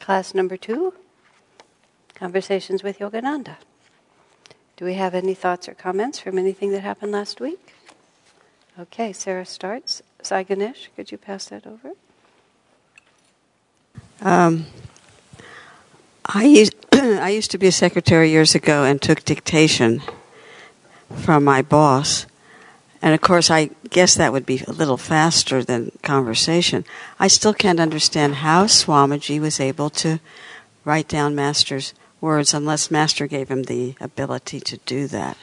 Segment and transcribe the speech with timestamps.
[0.00, 0.94] Class number two
[2.14, 3.56] Conversations with Yogananda.
[4.76, 7.74] Do we have any thoughts or comments from anything that happened last week?
[8.78, 10.02] Okay, Sarah starts.
[10.22, 11.92] Sai Ganesh, could you pass that over?
[14.20, 14.66] Um,
[16.26, 20.02] I used, I used to be a secretary years ago and took dictation
[21.16, 22.26] from my boss.
[23.02, 26.84] And of course, I guess that would be a little faster than conversation.
[27.18, 30.20] I still can't understand how Swamiji was able to
[30.84, 35.36] write down Master's words unless Master gave him the ability to do that.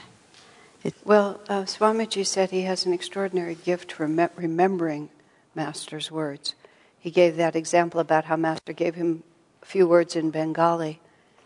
[0.83, 5.09] It well, uh, Swamiji said he has an extraordinary gift for me- remembering
[5.55, 6.53] Master's words.
[6.99, 9.23] He gave that example about how Master gave him
[9.63, 10.99] a few words in Bengali,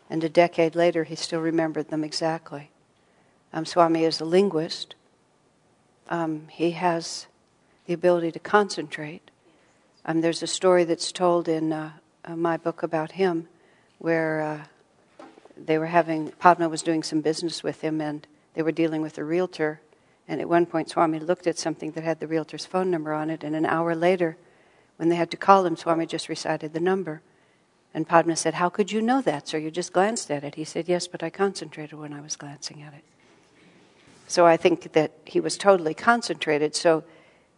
[0.10, 2.72] and a decade later he still remembered them exactly.
[3.54, 4.96] Um, Swami is a linguist.
[6.12, 7.28] Um, he has
[7.86, 9.32] the ability to concentrate.
[10.06, 11.94] Um, there's a story that's told in uh,
[12.26, 13.48] uh, my book about him
[13.98, 18.74] where uh, they were having, Padma was doing some business with him and they were
[18.74, 19.80] dealing with a realtor.
[20.28, 23.30] And at one point, Swami looked at something that had the realtor's phone number on
[23.30, 24.38] it, and an hour later,
[24.98, 27.22] when they had to call him, Swami just recited the number.
[27.94, 29.58] And Padma said, How could you know that, sir?
[29.58, 30.56] You just glanced at it.
[30.56, 33.04] He said, Yes, but I concentrated when I was glancing at it.
[34.32, 36.74] So I think that he was totally concentrated.
[36.74, 37.04] So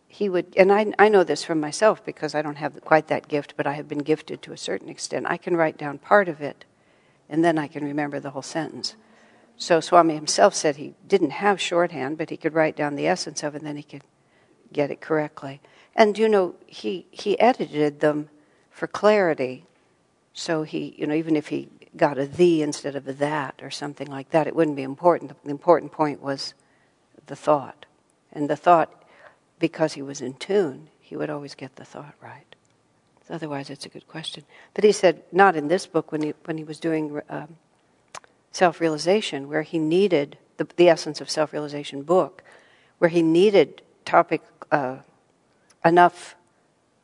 [0.08, 3.28] he would, and I, I know this from myself because I don't have quite that
[3.28, 5.28] gift, but I have been gifted to a certain extent.
[5.30, 6.66] I can write down part of it,
[7.30, 8.96] and then I can remember the whole sentence.
[9.56, 13.44] So Swami himself said he didn't have shorthand, but he could write down the essence
[13.44, 14.04] of it, and then he could
[14.72, 15.62] get it correctly.
[15.96, 18.30] And you know, he he edited them
[18.72, 19.68] for clarity.
[20.34, 23.70] So he, you know, even if he got a the instead of a that or
[23.70, 25.44] something like that, it wouldn't be important.
[25.44, 26.56] The important point was
[27.28, 27.86] the thought.
[28.32, 29.04] And the thought,
[29.60, 32.56] because he was in tune, he would always get the thought right.
[33.28, 34.44] So otherwise, it's a good question.
[34.74, 37.56] But he said, not in this book, when he, when he was doing um,
[38.52, 42.44] self realization, where he needed the, the essence of self realization book,
[42.98, 44.98] where he needed topic uh,
[45.86, 46.36] enough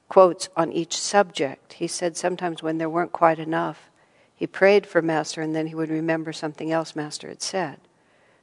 [0.10, 1.74] quotes on each subject.
[1.74, 3.90] He said sometimes when there weren't quite enough,
[4.36, 7.78] he prayed for Master and then he would remember something else Master had said.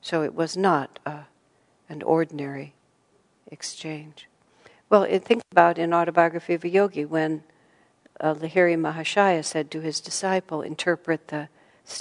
[0.00, 1.22] So it was not uh,
[1.88, 2.74] an ordinary
[3.50, 4.28] exchange.
[4.88, 7.42] Well, think about in Autobiography of a Yogi when
[8.20, 11.48] uh, Lahiri Mahashaya said to his disciple, interpret the,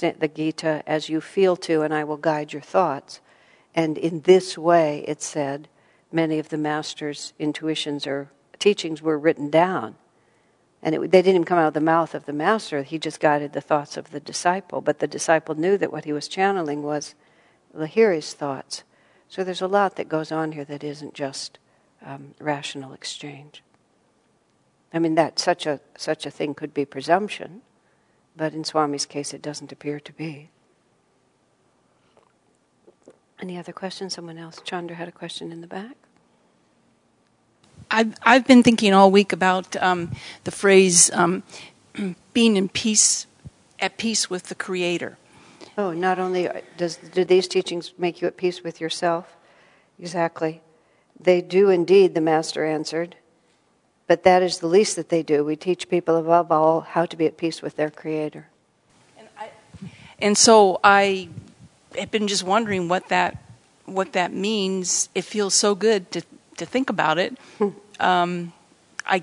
[0.00, 3.20] the Gita as you feel to, and I will guide your thoughts.
[3.74, 5.68] And in this way, it said,
[6.12, 9.96] many of the master's intuitions or teachings were written down.
[10.82, 13.20] And it, they didn't even come out of the mouth of the master, he just
[13.20, 14.80] guided the thoughts of the disciple.
[14.80, 17.14] But the disciple knew that what he was channeling was
[17.76, 18.84] Lahiri's thoughts.
[19.28, 21.58] So there's a lot that goes on here that isn't just
[22.04, 23.62] um, rational exchange.
[24.92, 27.62] I mean, that such a such a thing could be presumption,
[28.36, 30.50] but in Swami's case, it doesn't appear to be.
[33.40, 34.14] Any other questions?
[34.14, 34.60] Someone else?
[34.64, 35.96] Chandra had a question in the back.
[37.90, 40.12] I've I've been thinking all week about um,
[40.44, 41.42] the phrase um,
[42.32, 43.26] being in peace,
[43.78, 45.18] at peace with the Creator.
[45.78, 49.36] Oh, not only does do these teachings make you at peace with yourself,
[49.98, 50.62] exactly.
[51.18, 53.16] They do indeed, the Master answered,
[54.06, 55.44] but that is the least that they do.
[55.44, 58.46] We teach people above all how to be at peace with their Creator.
[59.18, 59.50] And, I,
[60.18, 61.28] and so I
[61.98, 63.42] have been just wondering what that
[63.84, 65.08] what that means.
[65.14, 66.22] It feels so good to
[66.56, 67.36] to think about it.
[67.58, 67.68] Hmm.
[68.00, 68.52] um,
[69.06, 69.22] I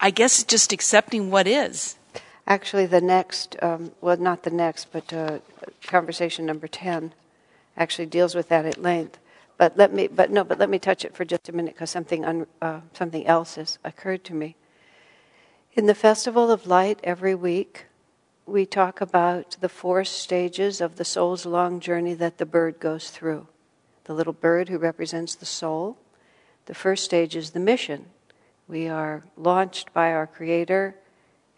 [0.00, 1.97] I guess just accepting what is.
[2.48, 5.38] Actually, the next, um, well, not the next, but uh,
[5.82, 7.12] conversation number 10
[7.76, 9.18] actually deals with that at length.
[9.58, 11.90] But let me, but no, but let me touch it for just a minute because
[11.90, 14.56] something, un, uh, something else has occurred to me.
[15.74, 17.84] In the Festival of Light every week,
[18.46, 23.10] we talk about the four stages of the soul's long journey that the bird goes
[23.10, 23.46] through.
[24.04, 25.98] The little bird who represents the soul.
[26.64, 28.06] The first stage is the mission.
[28.66, 30.94] We are launched by our Creator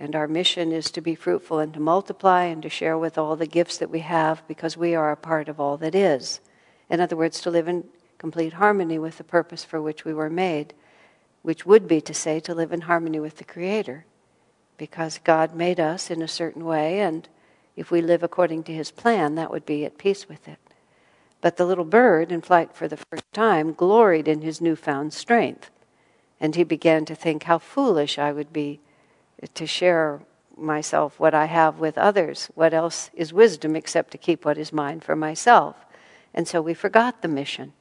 [0.00, 3.36] and our mission is to be fruitful and to multiply and to share with all
[3.36, 6.40] the gifts that we have because we are a part of all that is.
[6.88, 7.84] In other words, to live in
[8.18, 10.72] complete harmony with the purpose for which we were made,
[11.42, 14.06] which would be to say to live in harmony with the Creator.
[14.78, 17.28] Because God made us in a certain way, and
[17.76, 20.58] if we live according to His plan, that would be at peace with it.
[21.40, 25.70] But the little bird, in flight for the first time, gloried in his newfound strength.
[26.38, 28.80] And he began to think how foolish I would be
[29.54, 30.20] to share
[30.56, 32.50] myself what I have with others.
[32.54, 35.76] What else is wisdom except to keep what is mine for myself?
[36.34, 37.72] And so we forgot the mission.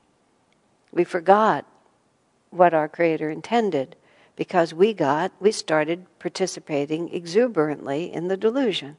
[0.91, 1.65] We forgot
[2.49, 3.95] what our Creator intended
[4.35, 8.97] because we got, we started participating exuberantly in the delusion.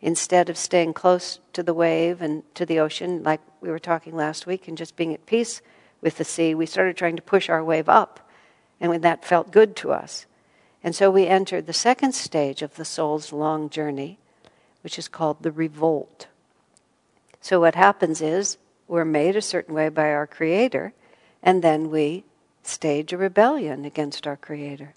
[0.00, 4.16] Instead of staying close to the wave and to the ocean, like we were talking
[4.16, 5.62] last week, and just being at peace
[6.00, 8.28] with the sea, we started trying to push our wave up.
[8.80, 10.26] And when that felt good to us.
[10.84, 14.18] And so we entered the second stage of the soul's long journey,
[14.82, 16.26] which is called the revolt.
[17.40, 18.56] So what happens is
[18.88, 20.92] we're made a certain way by our Creator,
[21.42, 22.24] and then we
[22.62, 24.94] stage a rebellion against our Creator.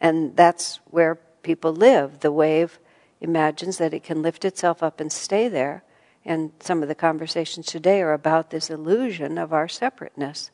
[0.00, 2.20] And that's where people live.
[2.20, 2.78] The wave
[3.20, 5.82] imagines that it can lift itself up and stay there.
[6.24, 10.50] And some of the conversations today are about this illusion of our separateness.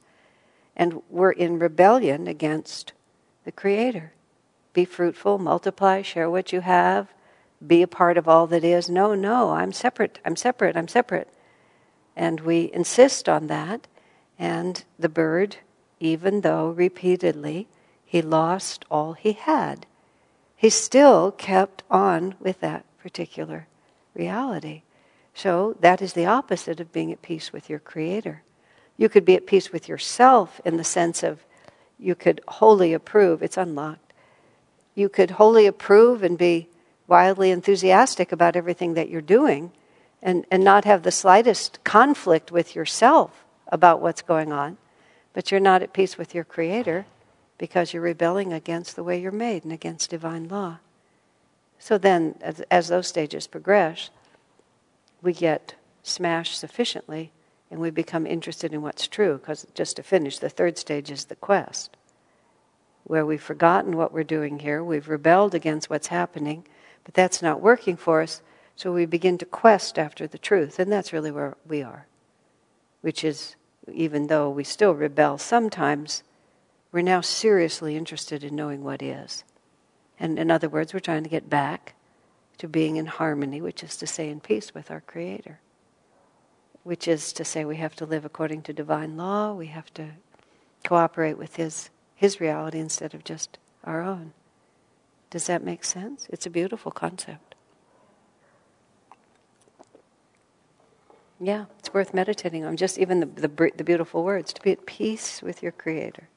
[0.76, 2.92] And we're in rebellion against
[3.44, 4.12] the Creator.
[4.74, 7.08] Be fruitful, multiply, share what you have,
[7.66, 8.90] be a part of all that is.
[8.90, 11.28] No, no, I'm separate, I'm separate, I'm separate.
[12.16, 13.86] And we insist on that.
[14.38, 15.56] And the bird,
[16.00, 17.68] even though repeatedly
[18.04, 19.86] he lost all he had,
[20.56, 23.68] he still kept on with that particular
[24.14, 24.82] reality.
[25.34, 28.42] So that is the opposite of being at peace with your Creator.
[28.96, 31.44] You could be at peace with yourself in the sense of
[31.98, 34.03] you could wholly approve, it's unlocked.
[34.94, 36.68] You could wholly approve and be
[37.06, 39.72] wildly enthusiastic about everything that you're doing
[40.22, 44.78] and, and not have the slightest conflict with yourself about what's going on,
[45.32, 47.06] but you're not at peace with your Creator
[47.58, 50.78] because you're rebelling against the way you're made and against divine law.
[51.78, 54.10] So then, as, as those stages progress,
[55.20, 57.30] we get smashed sufficiently
[57.70, 59.38] and we become interested in what's true.
[59.38, 61.96] Because just to finish, the third stage is the quest,
[63.04, 66.66] where we've forgotten what we're doing here, we've rebelled against what's happening,
[67.04, 68.42] but that's not working for us,
[68.76, 72.06] so we begin to quest after the truth, and that's really where we are.
[73.02, 73.56] Which is,
[73.92, 76.22] even though we still rebel sometimes,
[76.90, 79.44] we're now seriously interested in knowing what is.
[80.18, 81.94] And in other words, we're trying to get back
[82.58, 85.58] to being in harmony, which is to say, in peace with our Creator.
[86.84, 90.10] Which is to say, we have to live according to divine law, we have to
[90.84, 91.90] cooperate with His,
[92.24, 94.32] his reality instead of just our own.
[95.28, 96.26] Does that make sense?
[96.30, 97.54] It's a beautiful concept.
[101.38, 102.78] Yeah, it's worth meditating on.
[102.78, 106.28] Just even the, the, the beautiful words to be at peace with your Creator.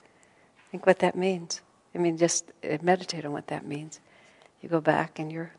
[0.71, 1.61] Think what that means.
[1.95, 4.01] I mean, just uh, meditate on what that means.
[4.61, 5.53] You go back and you're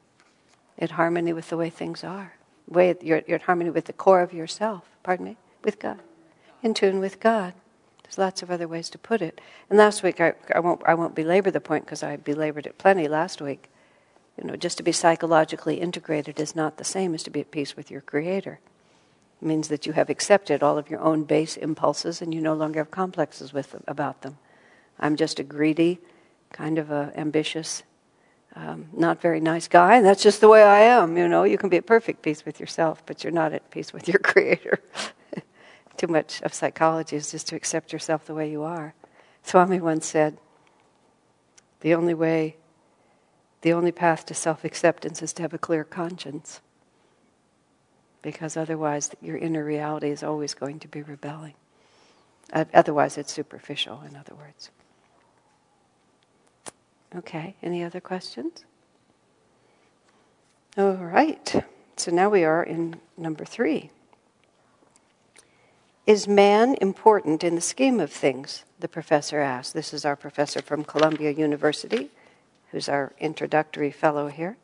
[0.76, 2.34] in harmony with the way things are.
[2.68, 4.82] Way you're, you're in harmony with the core of yourself.
[5.02, 6.00] Pardon me, with God,
[6.62, 7.54] in tune with God.
[8.08, 9.38] There's lots of other ways to put it.
[9.68, 12.78] And last week, I, I, won't, I won't belabor the point because I belabored it
[12.78, 13.68] plenty last week.
[14.38, 17.50] You know, just to be psychologically integrated is not the same as to be at
[17.50, 18.60] peace with your Creator.
[19.42, 22.54] It means that you have accepted all of your own base impulses and you no
[22.54, 24.38] longer have complexes with them, about them.
[24.98, 26.00] I'm just a greedy,
[26.50, 27.82] kind of a ambitious,
[28.56, 31.18] um, not very nice guy, and that's just the way I am.
[31.18, 33.92] You know, you can be at perfect peace with yourself, but you're not at peace
[33.92, 34.80] with your Creator
[35.98, 38.94] too much of psychology is just to accept yourself the way you are.
[39.42, 40.38] Swami once said,
[41.80, 42.56] the only way,
[43.62, 46.60] the only path to self acceptance is to have a clear conscience.
[48.22, 51.54] Because otherwise, your inner reality is always going to be rebelling.
[52.52, 54.70] Uh, otherwise, it's superficial, in other words.
[57.14, 58.64] Okay, any other questions?
[60.76, 61.64] All right,
[61.96, 63.90] so now we are in number three.
[66.08, 68.64] Is man important in the scheme of things?
[68.80, 69.74] The professor asked.
[69.74, 72.08] This is our professor from Columbia University,
[72.70, 74.56] who's our introductory fellow here.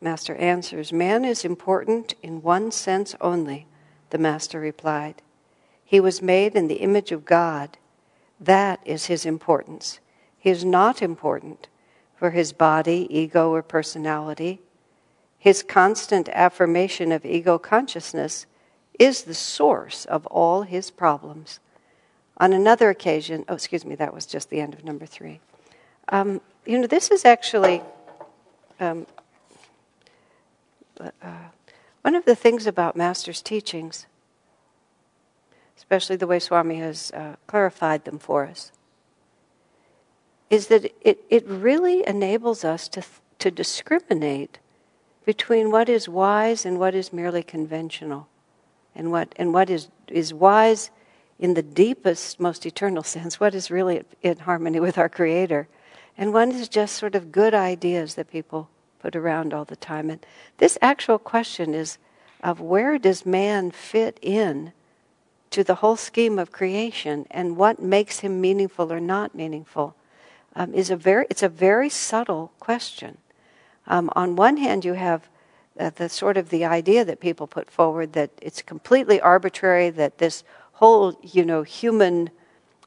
[0.00, 3.66] Master answers Man is important in one sense only,
[4.10, 5.22] the Master replied.
[5.84, 7.76] He was made in the image of God.
[8.38, 9.98] That is his importance.
[10.38, 11.66] He is not important
[12.14, 14.60] for his body, ego, or personality.
[15.36, 18.46] His constant affirmation of ego consciousness
[18.98, 21.60] is the source of all his problems.
[22.38, 25.40] On another occasion, oh, excuse me, that was just the end of number three.
[26.08, 27.82] Um, you know, this is actually
[28.80, 29.06] um,
[31.00, 31.48] uh,
[32.02, 34.06] one of the things about Master's teachings,
[35.76, 38.72] especially the way Swami has uh, clarified them for us,
[40.50, 43.02] is that it, it really enables us to,
[43.38, 44.58] to discriminate
[45.26, 48.28] between what is wise and what is merely conventional
[48.98, 50.90] and what, and what is, is wise
[51.38, 55.68] in the deepest, most eternal sense, what is really in harmony with our Creator.
[56.18, 60.10] And one is just sort of good ideas that people put around all the time.
[60.10, 60.26] And
[60.58, 61.96] this actual question is
[62.42, 64.72] of where does man fit in
[65.50, 69.94] to the whole scheme of creation and what makes him meaningful or not meaningful.
[70.58, 73.16] um, is a very, it's a very subtle question.
[73.86, 75.28] Um, on one hand, you have
[75.78, 80.18] uh, the sort of the idea that people put forward that it's completely arbitrary, that
[80.18, 82.30] this whole, you know, human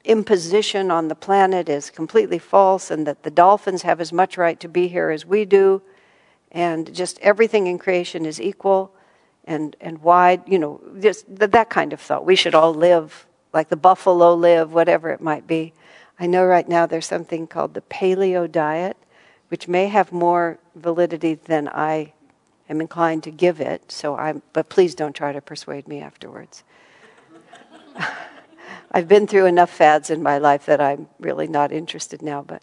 [0.04, 4.58] imposition on the planet is completely false, and that the dolphins have as much right
[4.60, 5.80] to be here as we do,
[6.50, 8.92] and just everything in creation is equal
[9.44, 12.24] and, and wide, you know, just that kind of thought.
[12.24, 15.72] We should all live like the buffalo live, whatever it might be.
[16.18, 18.96] I know right now there's something called the paleo diet,
[19.48, 22.12] which may have more validity than I
[22.68, 23.90] am inclined to give it.
[23.90, 26.64] So I'm, but please don't try to persuade me afterwards.
[28.92, 32.42] I've been through enough fads in my life that I'm really not interested now.
[32.42, 32.62] But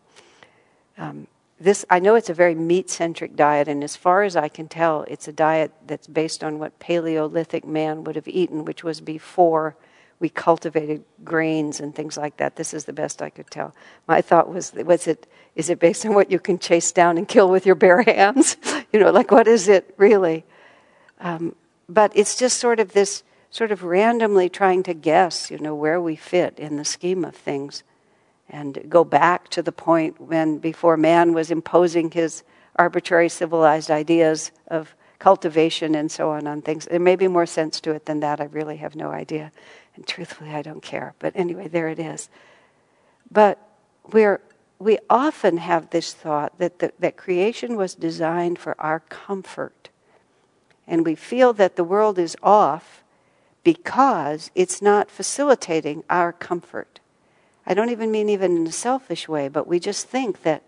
[0.98, 1.28] um,
[1.60, 5.04] this, I know it's a very meat-centric diet, and as far as I can tell,
[5.08, 9.76] it's a diet that's based on what Paleolithic man would have eaten, which was before
[10.20, 12.58] we cultivated grains and things like that.
[12.58, 13.74] This is the best I could tell.
[14.08, 17.28] My thought was, was it, is it based on what you can chase down and
[17.28, 18.58] kill with your bare hands?
[18.94, 20.44] you know, like what is it really?
[21.20, 21.56] Um,
[21.88, 26.00] but it's just sort of this, sort of randomly trying to guess, you know, where
[26.00, 27.84] we fit in the scheme of things.
[28.50, 32.44] And go back to the point when before man was imposing his
[32.76, 36.86] arbitrary civilized ideas of cultivation and so on on things.
[36.86, 38.40] There may be more sense to it than that.
[38.40, 39.52] I really have no idea.
[39.96, 41.14] And truthfully, I don't care.
[41.20, 42.30] But anyway, there it is.
[43.30, 43.60] But
[44.12, 44.42] we're,
[44.80, 49.90] we often have this thought that, the, that creation was designed for our comfort.
[50.88, 53.04] And we feel that the world is off
[53.64, 57.02] because it's not facilitating our comfort.
[57.66, 60.64] I don't even mean even in a selfish way, but we just think that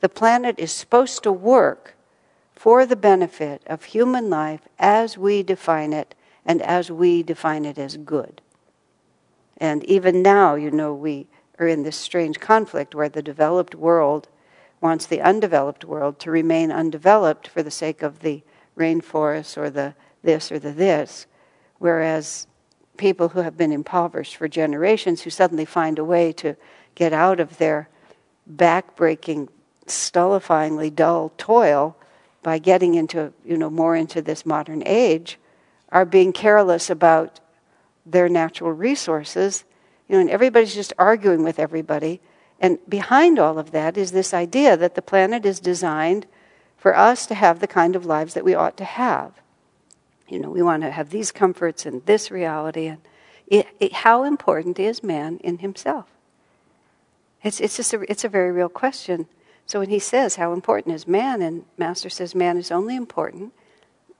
[0.00, 1.96] the planet is supposed to work
[2.54, 6.14] for the benefit of human life as we define it
[6.46, 8.40] and as we define it as good.
[9.58, 11.26] And even now, you know, we
[11.58, 14.28] are in this strange conflict where the developed world
[14.80, 18.42] wants the undeveloped world to remain undeveloped for the sake of the
[18.76, 21.26] rainforests or the this or the this,
[21.78, 22.46] whereas
[22.96, 26.56] people who have been impoverished for generations who suddenly find a way to
[26.94, 27.88] get out of their
[28.50, 29.48] backbreaking,
[29.86, 31.96] stultifyingly dull toil
[32.42, 35.38] by getting into, you know, more into this modern age
[35.90, 37.40] are being careless about
[38.04, 39.64] their natural resources,
[40.08, 42.20] you know, and everybody's just arguing with everybody.
[42.60, 46.26] And behind all of that is this idea that the planet is designed
[46.76, 49.32] for us to have the kind of lives that we ought to have.
[50.28, 52.86] You know, we want to have these comforts and this reality.
[52.86, 52.98] And
[53.46, 56.06] it, it, how important is man in himself?
[57.42, 59.26] It's, it's just a, it's a very real question.
[59.66, 61.42] So when he says, How important is man?
[61.42, 63.52] and Master says, Man is only important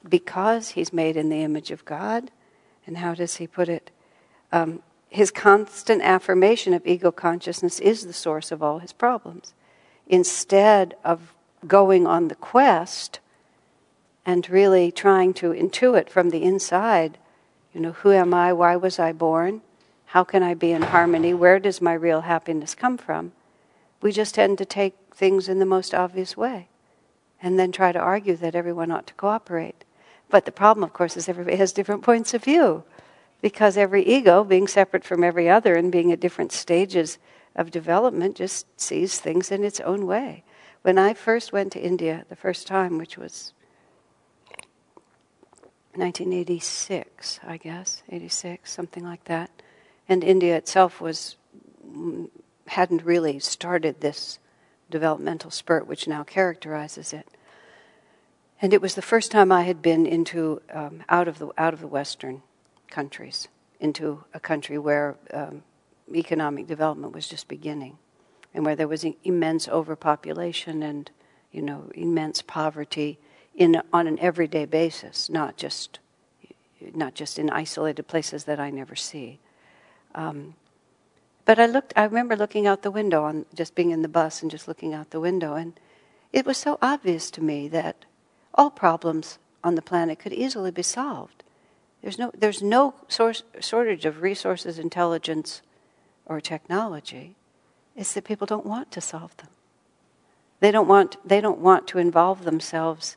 [0.09, 2.31] because he's made in the image of God
[2.87, 3.91] and how does he put it?
[4.53, 4.83] Um,
[5.17, 9.55] his constant affirmation of ego consciousness is the source of all his problems.
[10.07, 11.33] Instead of
[11.67, 13.19] going on the quest
[14.27, 17.17] and really trying to intuit from the inside,
[17.73, 18.53] you know, who am I?
[18.53, 19.63] Why was I born?
[20.05, 21.33] How can I be in harmony?
[21.33, 23.33] Where does my real happiness come from?
[24.03, 26.69] We just tend to take things in the most obvious way
[27.41, 29.83] and then try to argue that everyone ought to cooperate.
[30.29, 32.85] But the problem, of course, is everybody has different points of view.
[33.47, 37.17] Because every ego, being separate from every other and being at different stages
[37.55, 40.43] of development, just sees things in its own way.
[40.83, 43.53] When I first went to India the first time, which was
[45.95, 49.53] 1986, I guess, 86, something like that,
[50.09, 51.37] and India itself was
[52.67, 54.41] hadn't really started this
[54.91, 57.29] developmental spurt which now characterizes it.
[58.61, 61.73] And it was the first time I had been into um, out of the out
[61.73, 62.43] of the Western
[62.97, 63.49] countries
[63.79, 65.63] into a country where um,
[66.15, 67.99] economic development was just beginning,
[68.55, 71.11] and where there was immense overpopulation and
[71.53, 73.19] you know immense poverty
[73.55, 75.99] in on an everyday basis, not just
[76.95, 79.41] not just in isolated places that I never see.
[80.15, 80.55] Um,
[81.45, 81.93] but I looked.
[81.97, 84.95] I remember looking out the window on just being in the bus and just looking
[84.95, 85.79] out the window, and
[86.33, 88.07] it was so obvious to me that
[88.55, 91.43] all problems on the planet could easily be solved.
[92.03, 95.63] There's no, there's no source, shortage of resources, intelligence,
[96.25, 97.37] or technology.
[97.97, 99.49] It's that people don't want to solve them.
[100.61, 103.17] They don't want, they don't want to involve themselves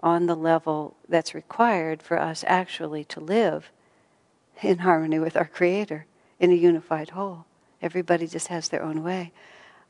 [0.00, 3.70] on the level that's required for us actually to live
[4.62, 6.06] in harmony with our Creator
[6.38, 7.46] in a unified whole.
[7.80, 9.32] Everybody just has their own way.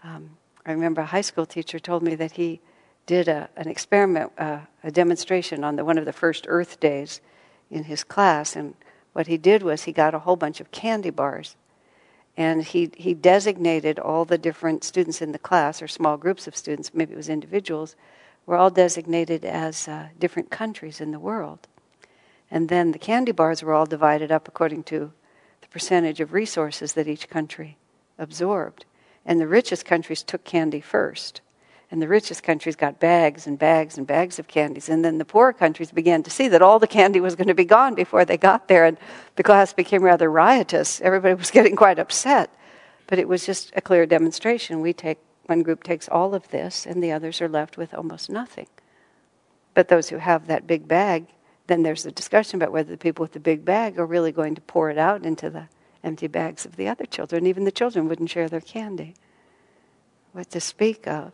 [0.03, 2.61] Um, I remember a high school teacher told me that he
[3.07, 7.21] did a, an experiment, uh, a demonstration on the, one of the first Earth days
[7.71, 8.57] in his class.
[8.57, 8.75] And
[9.13, 11.57] what he did was he got a whole bunch of candy bars.
[12.37, 16.57] And he, he designated all the different students in the class, or small groups of
[16.57, 17.97] students, maybe it was individuals,
[18.45, 21.67] were all designated as uh, different countries in the world.
[22.51, 25.13] And then the candy bars were all divided up according to
[25.63, 27.77] the percentage of resources that each country
[28.19, 28.85] absorbed.
[29.25, 31.41] And the richest countries took candy first.
[31.91, 34.89] And the richest countries got bags and bags and bags of candies.
[34.89, 37.55] And then the poorer countries began to see that all the candy was going to
[37.55, 38.85] be gone before they got there.
[38.85, 38.99] And
[39.37, 41.01] the class became rather riotous.
[41.01, 42.53] Everybody was getting quite upset.
[43.07, 44.81] But it was just a clear demonstration.
[44.81, 48.29] We take, one group takes all of this, and the others are left with almost
[48.29, 48.67] nothing.
[49.75, 51.27] But those who have that big bag,
[51.69, 54.57] then there's a discussion about whether the people with the big bag are really going
[54.57, 55.69] to pour it out into the
[56.03, 57.47] empty bags of the other children.
[57.47, 59.15] Even the children wouldn't share their candy.
[60.33, 61.33] What to speak of?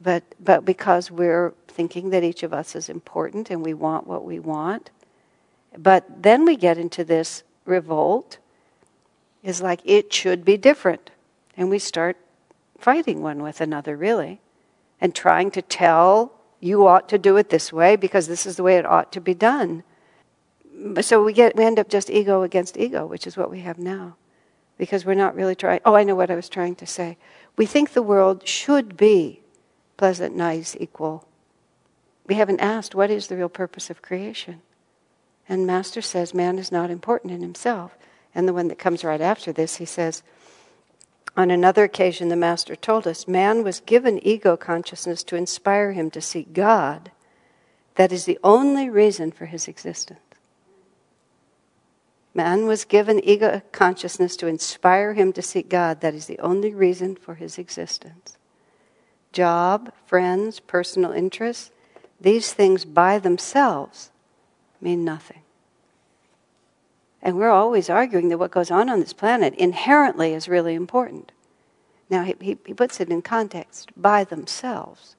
[0.00, 4.24] But, but because we're thinking that each of us is important and we want what
[4.24, 4.90] we want.
[5.76, 8.38] But then we get into this revolt,
[9.42, 11.10] is like it should be different.
[11.56, 12.16] And we start
[12.78, 14.40] fighting one with another, really,
[15.00, 18.62] and trying to tell you ought to do it this way because this is the
[18.62, 19.82] way it ought to be done.
[21.00, 23.78] So we get we end up just ego against ego, which is what we have
[23.78, 24.16] now.
[24.78, 27.16] Because we're not really trying oh, I know what I was trying to say.
[27.56, 29.40] We think the world should be
[29.96, 31.26] pleasant, nice, equal.
[32.26, 34.62] We haven't asked what is the real purpose of creation.
[35.48, 37.96] And Master says man is not important in himself.
[38.34, 40.22] And the one that comes right after this, he says,
[41.36, 46.10] on another occasion, the Master told us man was given ego consciousness to inspire him
[46.10, 47.10] to seek God.
[47.94, 50.20] That is the only reason for his existence.
[52.34, 56.02] Man was given ego consciousness to inspire him to seek God.
[56.02, 58.35] That is the only reason for his existence
[59.32, 61.70] job, friends, personal interests,
[62.20, 64.10] these things by themselves
[64.80, 65.42] mean nothing.
[67.22, 71.32] And we're always arguing that what goes on on this planet inherently is really important.
[72.08, 75.16] Now, he, he, he puts it in context by themselves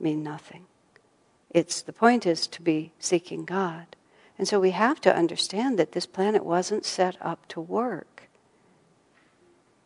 [0.00, 0.64] mean nothing.
[1.50, 3.96] It's the point is to be seeking God.
[4.38, 8.28] And so we have to understand that this planet wasn't set up to work.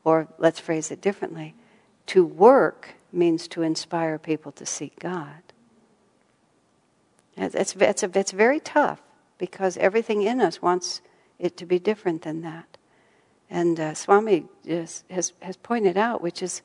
[0.04, 1.54] Or let's phrase it differently
[2.06, 5.42] to work means to inspire people to seek God.
[7.36, 9.00] It's, it's, it's very tough
[9.38, 11.00] because everything in us wants
[11.38, 12.76] it to be different than that.
[13.50, 16.62] And uh, Swami has, has pointed out, which is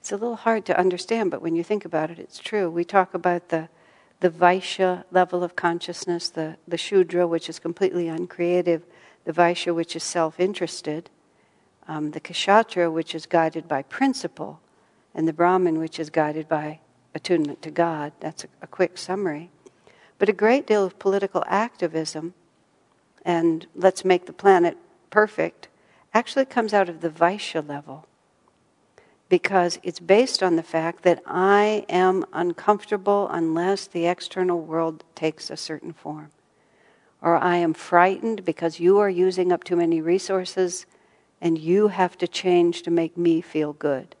[0.00, 2.70] it's a little hard to understand, but when you think about it, it's true.
[2.70, 3.68] We talk about the,
[4.20, 8.82] the Vaishya level of consciousness, the, the Shudra, which is completely uncreative,
[9.26, 11.10] the Vaishya, which is self interested,
[11.86, 14.60] um, the Kshatriya, which is guided by principle,
[15.14, 16.80] and the Brahman, which is guided by
[17.14, 18.12] attunement to God.
[18.20, 19.50] That's a, a quick summary.
[20.18, 22.34] But a great deal of political activism
[23.24, 24.76] and let's make the planet
[25.10, 25.68] perfect
[26.14, 28.06] actually comes out of the Vaishya level
[29.28, 35.50] because it's based on the fact that I am uncomfortable unless the external world takes
[35.50, 36.30] a certain form.
[37.22, 40.86] Or I am frightened because you are using up too many resources
[41.40, 44.16] and you have to change to make me feel good.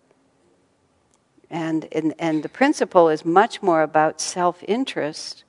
[1.50, 5.44] And, and, and the principle is much more about self interest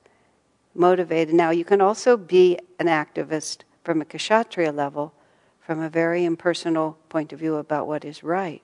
[0.73, 1.33] motivated.
[1.33, 5.13] Now, you can also be an activist from a kshatriya level,
[5.59, 8.63] from a very impersonal point of view about what is right.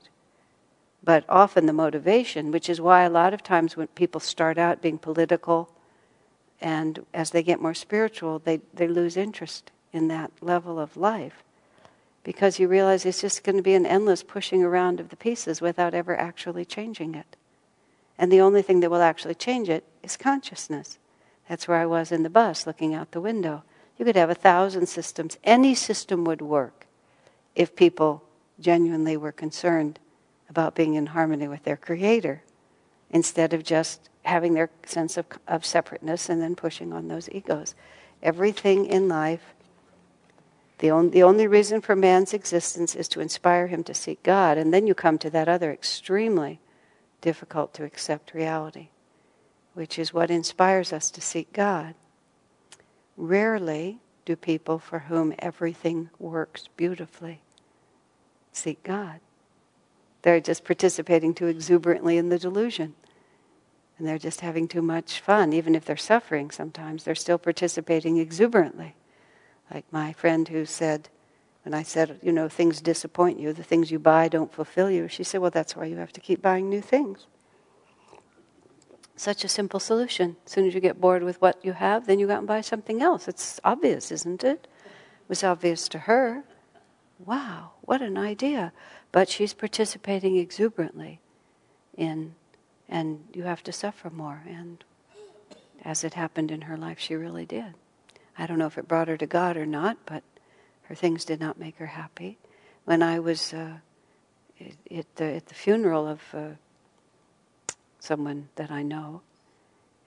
[1.03, 4.81] But often the motivation, which is why a lot of times when people start out
[4.81, 5.69] being political
[6.59, 11.43] and as they get more spiritual, they, they lose interest in that level of life
[12.27, 15.61] because you realize it's just going to be an endless pushing around of the pieces
[15.61, 17.37] without ever actually changing it.
[18.17, 20.97] And the only thing that will actually change it is consciousness.
[21.47, 23.63] That's where I was in the bus looking out the window.
[23.97, 25.37] You could have a thousand systems.
[25.45, 26.85] Any system would work
[27.55, 28.23] if people
[28.59, 29.97] genuinely were concerned
[30.49, 32.43] about being in harmony with their creator
[33.09, 37.73] instead of just having their sense of, of separateness and then pushing on those egos.
[38.21, 39.53] Everything in life
[40.79, 44.57] the, on, the only reason for man's existence is to inspire him to seek God.
[44.57, 46.59] And then you come to that other extremely
[47.21, 48.89] difficult to accept reality,
[49.73, 51.95] which is what inspires us to seek God.
[53.15, 57.41] Rarely do people for whom everything works beautifully
[58.51, 59.19] seek God.
[60.21, 62.95] They're just participating too exuberantly in the delusion.
[63.97, 65.53] And they're just having too much fun.
[65.53, 68.95] Even if they're suffering sometimes, they're still participating exuberantly.
[69.73, 71.09] Like my friend who said,
[71.63, 75.07] when I said, you know, things disappoint you, the things you buy don't fulfill you,
[75.07, 77.27] she said, well, that's why you have to keep buying new things.
[79.17, 80.37] Such a simple solution.
[80.45, 82.47] As soon as you get bored with what you have, then you go out and
[82.47, 83.27] buy something else.
[83.27, 84.67] It's obvious, isn't it?
[84.85, 86.43] It was obvious to her.
[87.19, 88.71] wow, what an idea.
[89.11, 91.19] But she's participating exuberantly
[91.97, 92.35] in,
[92.87, 94.43] and you have to suffer more.
[94.47, 94.83] And
[95.83, 97.73] as it happened in her life, she really did.
[98.37, 100.23] I don't know if it brought her to God or not, but
[100.83, 102.37] her things did not make her happy.
[102.85, 103.77] When I was uh,
[104.91, 106.49] at, the, at the funeral of uh,
[107.99, 109.21] someone that I know,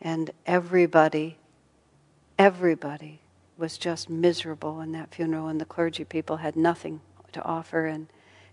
[0.00, 1.36] and everybody,
[2.38, 3.20] everybody
[3.58, 7.00] was just miserable in that funeral, and the clergy people had nothing
[7.32, 8.06] to offer, and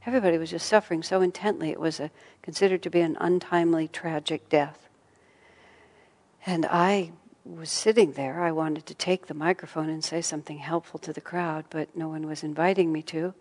[0.06, 1.70] everybody was just suffering so intently.
[1.70, 2.12] It was a,
[2.42, 4.90] considered to be an untimely, tragic death.
[6.46, 7.12] And I
[7.56, 8.42] was sitting there.
[8.42, 12.10] I wanted to take the microphone and say something helpful to the crowd, but no
[12.10, 13.34] one was inviting me to.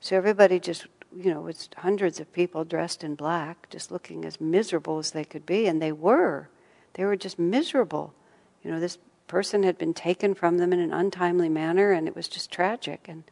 [0.00, 4.40] So everybody just, you know, it's hundreds of people dressed in black, just looking as
[4.40, 6.48] miserable as they could be, and they were.
[6.94, 8.14] They were just miserable.
[8.62, 12.14] You know, this person had been taken from them in an untimely manner, and it
[12.14, 13.06] was just tragic.
[13.08, 13.24] And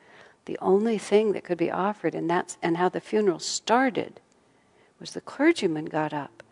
[0.47, 4.21] the only thing that could be offered, and that's and how the funeral started,
[4.99, 6.43] was the clergyman got up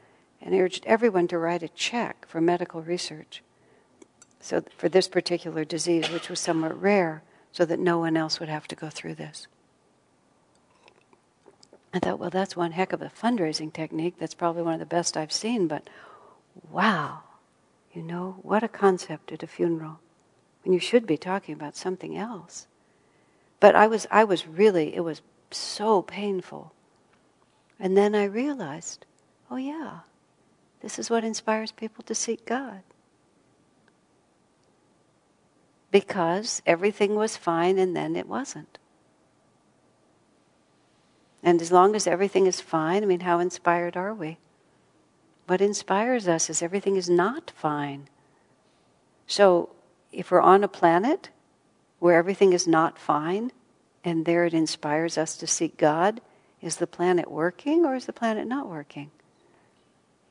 [0.40, 3.42] and urged everyone to write a check for medical research.
[4.42, 8.48] So for this particular disease, which was somewhat rare, so that no one else would
[8.48, 9.46] have to go through this.
[11.94, 14.16] I thought, well, that's one heck of a fundraising technique.
[14.18, 15.88] That's probably one of the best I've seen, but
[16.70, 17.20] wow,
[17.92, 20.00] you know, what a concept at a funeral
[20.64, 22.66] when you should be talking about something else.
[23.60, 26.72] But I was, I was really, it was so painful.
[27.78, 29.04] And then I realized,
[29.50, 30.00] oh yeah,
[30.80, 32.80] this is what inspires people to seek God.
[35.92, 38.78] Because everything was fine and then it wasn't.
[41.44, 44.38] And as long as everything is fine, I mean, how inspired are we?
[45.46, 48.08] What inspires us is everything is not fine.
[49.28, 49.70] So
[50.10, 51.30] if we're on a planet
[52.00, 53.52] where everything is not fine,
[54.04, 56.20] and there it inspires us to seek God.
[56.60, 59.10] Is the planet working or is the planet not working?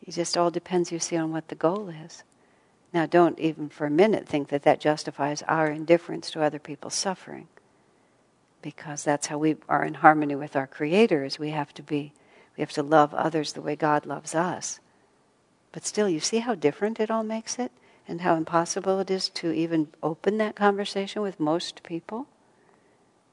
[0.06, 2.24] It just all depends, you see, on what the goal is.
[2.94, 6.96] Now, don't even for a minute think that that justifies our indifference to other people's
[6.96, 7.48] suffering,
[8.62, 11.16] because that's how we are in harmony with our Creator.
[11.18, 11.40] Creators.
[11.40, 12.14] We have to be,
[12.58, 14.80] we have to love others the way God loves us.
[15.72, 17.72] But still, you see how different it all makes it?
[18.08, 22.28] and how impossible it is to even open that conversation with most people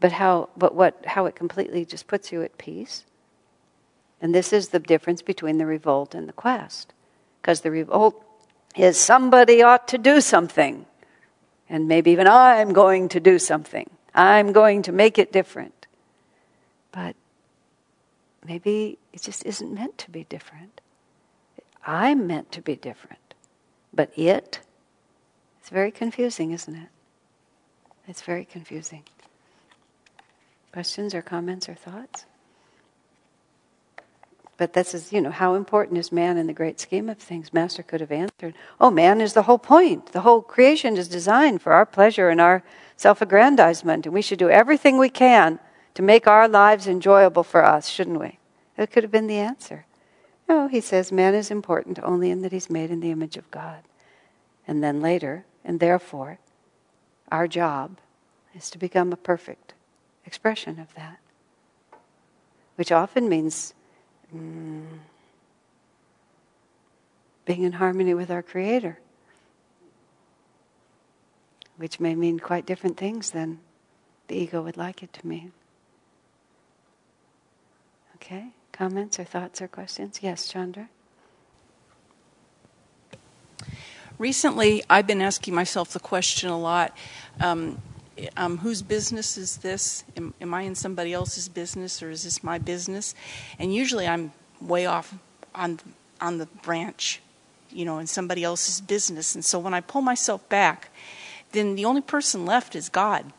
[0.00, 3.04] but how but what how it completely just puts you at peace
[4.20, 6.92] and this is the difference between the revolt and the quest
[7.40, 8.24] because the revolt
[8.78, 10.86] is somebody ought to do something
[11.68, 15.86] and maybe even i'm going to do something i'm going to make it different
[16.92, 17.14] but
[18.46, 20.80] maybe it just isn't meant to be different
[21.84, 23.28] i'm meant to be different
[23.92, 24.60] but it,
[25.60, 26.88] it's very confusing, isn't it?
[28.06, 29.02] It's very confusing.
[30.72, 32.24] Questions or comments or thoughts?
[34.58, 37.52] But this is, you know, how important is man in the great scheme of things?
[37.52, 40.06] Master could have answered, Oh, man is the whole point.
[40.06, 42.64] The whole creation is designed for our pleasure and our
[42.96, 45.60] self aggrandizement, and we should do everything we can
[45.94, 48.40] to make our lives enjoyable for us, shouldn't we?
[48.76, 49.86] That could have been the answer.
[50.48, 53.48] No, he says man is important only in that he's made in the image of
[53.52, 53.84] God.
[54.66, 56.38] And then later, and therefore,
[57.30, 57.98] our job
[58.54, 59.74] is to become a perfect
[60.26, 61.18] expression of that,
[62.74, 63.74] which often means
[64.34, 64.86] mm,
[67.44, 68.98] being in harmony with our Creator,
[71.76, 73.60] which may mean quite different things than
[74.28, 75.52] the ego would like it to mean.
[78.16, 78.48] Okay?
[78.72, 80.20] Comments or thoughts or questions?
[80.22, 80.88] Yes, Chandra?
[84.18, 86.96] Recently, I've been asking myself the question a lot
[87.40, 87.80] um,
[88.36, 90.04] um, whose business is this?
[90.16, 93.14] Am, am, I in somebody else's business or is this my business?
[93.58, 95.14] And usually I'm way off
[95.54, 95.78] on,
[96.20, 97.20] on the branch,
[97.70, 99.34] you know, in somebody else's business.
[99.34, 100.90] And so when I pull myself back,
[101.52, 103.32] then the only person left is God,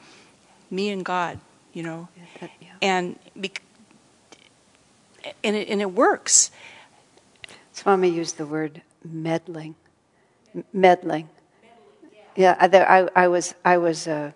[0.71, 1.39] me and God,
[1.73, 2.09] you know.
[2.15, 2.67] Yeah, that, yeah.
[2.81, 3.19] And
[5.43, 6.51] and it, and it works.
[7.73, 9.75] Swami used the word meddling.
[10.55, 11.29] M- meddling.
[12.35, 14.07] Yeah, I, I, I was, I was.
[14.07, 14.31] Uh,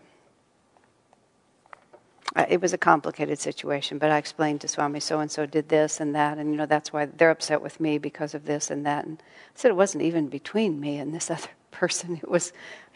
[2.35, 5.99] it was a complicated situation, but I explained to Swami, so and so did this
[5.99, 8.85] and that, and you know that's why they're upset with me because of this and
[8.85, 9.05] that.
[9.05, 12.15] And I said it wasn't even between me and this other person.
[12.17, 12.51] It was,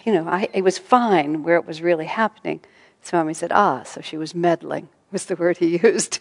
[0.06, 2.62] you know, I, it was fine where it was really happening.
[3.02, 6.20] Swami said, "Ah, so she was meddling," was the word he used.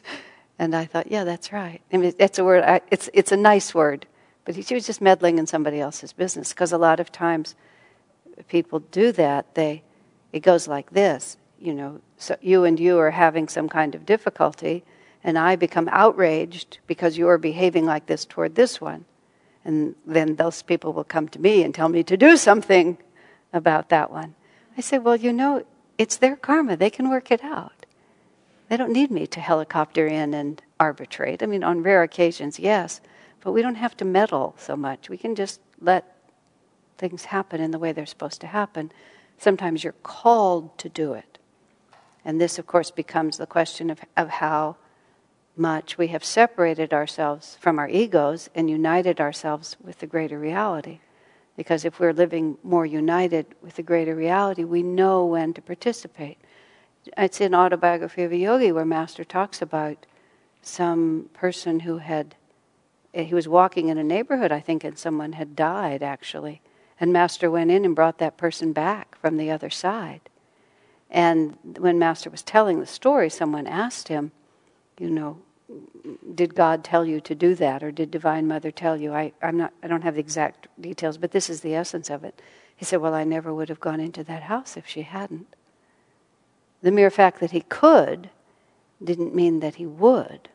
[0.59, 1.81] And I thought, yeah, that's right.
[1.93, 2.65] I mean, it's a word.
[2.65, 4.07] I, it's it's a nice word,
[4.45, 7.55] but he, she was just meddling in somebody else's business because a lot of times
[8.49, 9.55] people do that.
[9.55, 9.83] They
[10.33, 11.37] it goes like this.
[11.59, 14.85] You know, so you and you are having some kind of difficulty,
[15.23, 19.05] and I become outraged because you are behaving like this toward this one.
[19.65, 22.99] And then those people will come to me and tell me to do something
[23.53, 24.35] about that one.
[24.79, 25.65] I say, well, you know,
[25.99, 26.77] it's their karma.
[26.77, 27.87] They can work it out.
[28.69, 31.43] They don't need me to helicopter in and arbitrate.
[31.43, 33.01] I mean, on rare occasions, yes,
[33.41, 35.09] but we don't have to meddle so much.
[35.09, 36.17] We can just let
[36.99, 38.91] things happen in the way they're supposed to happen.
[39.39, 41.36] Sometimes you're called to do it.
[42.27, 44.77] And this, of course, becomes the question of, of how
[45.57, 50.99] much we have separated ourselves from our egos and united ourselves with the greater reality.
[51.57, 56.37] Because if we're living more united with the greater reality, we know when to participate.
[57.17, 60.05] It's in Autobiography of a Yogi where Master talks about
[60.63, 62.35] some person who had,
[63.13, 66.61] he was walking in a neighborhood, I think, and someone had died actually.
[66.99, 70.29] And Master went in and brought that person back from the other side.
[71.11, 74.33] And when Master was telling the story, someone asked him,
[74.99, 75.39] you know,
[76.35, 79.13] did God tell you to do that, or did Divine Mother tell you?
[79.13, 82.25] I, I'm not, I don't have the exact details, but this is the essence of
[82.25, 82.41] it.
[82.77, 85.49] He said, Well, I never would have gone into that house if she hadn't.
[86.83, 88.31] The mere fact that he could
[89.03, 90.49] didn't mean that he would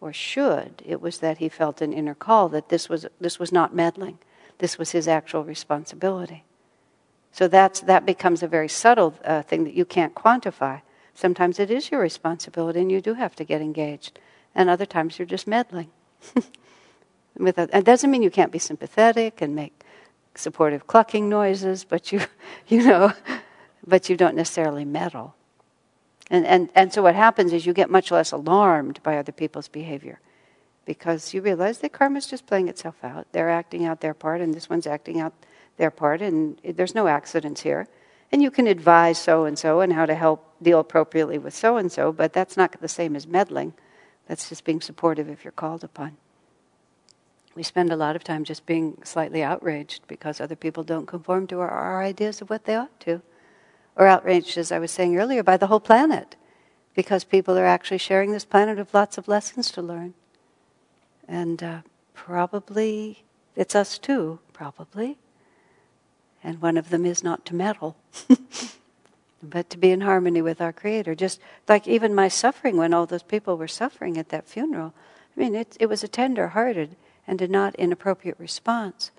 [0.00, 0.82] or should.
[0.84, 4.18] It was that he felt an inner call that this was, this was not meddling,
[4.58, 6.44] this was his actual responsibility.
[7.32, 10.82] So that's, that becomes a very subtle uh, thing that you can't quantify.
[11.14, 14.18] Sometimes it is your responsibility and you do have to get engaged
[14.54, 15.90] and other times you're just meddling.
[17.38, 19.82] With a, it doesn't mean you can't be sympathetic and make
[20.34, 22.20] supportive clucking noises, but you,
[22.68, 23.12] you know,
[23.86, 25.34] but you don't necessarily meddle.
[26.30, 29.68] And, and, and so what happens is you get much less alarmed by other people's
[29.68, 30.20] behavior
[30.84, 33.26] because you realize that karma is just playing itself out.
[33.32, 35.32] They're acting out their part, and this one's acting out
[35.76, 37.88] their part, and there's no accidents here.
[38.30, 41.76] And you can advise so and so and how to help deal appropriately with so
[41.76, 43.74] and so, but that's not the same as meddling.
[44.26, 46.16] That's just being supportive if you're called upon.
[47.54, 51.46] We spend a lot of time just being slightly outraged because other people don't conform
[51.48, 53.20] to our, our ideas of what they ought to.
[53.94, 56.36] Or outraged, as I was saying earlier, by the whole planet
[56.94, 60.14] because people are actually sharing this planet with lots of lessons to learn.
[61.26, 61.78] And uh,
[62.14, 63.24] probably
[63.56, 65.18] it's us too, probably.
[66.44, 67.96] And one of them is not to meddle.
[69.42, 71.14] but to be in harmony with our Creator.
[71.14, 74.94] Just like even my suffering when all those people were suffering at that funeral.
[75.36, 79.10] I mean, it, it was a tender hearted and a not inappropriate response.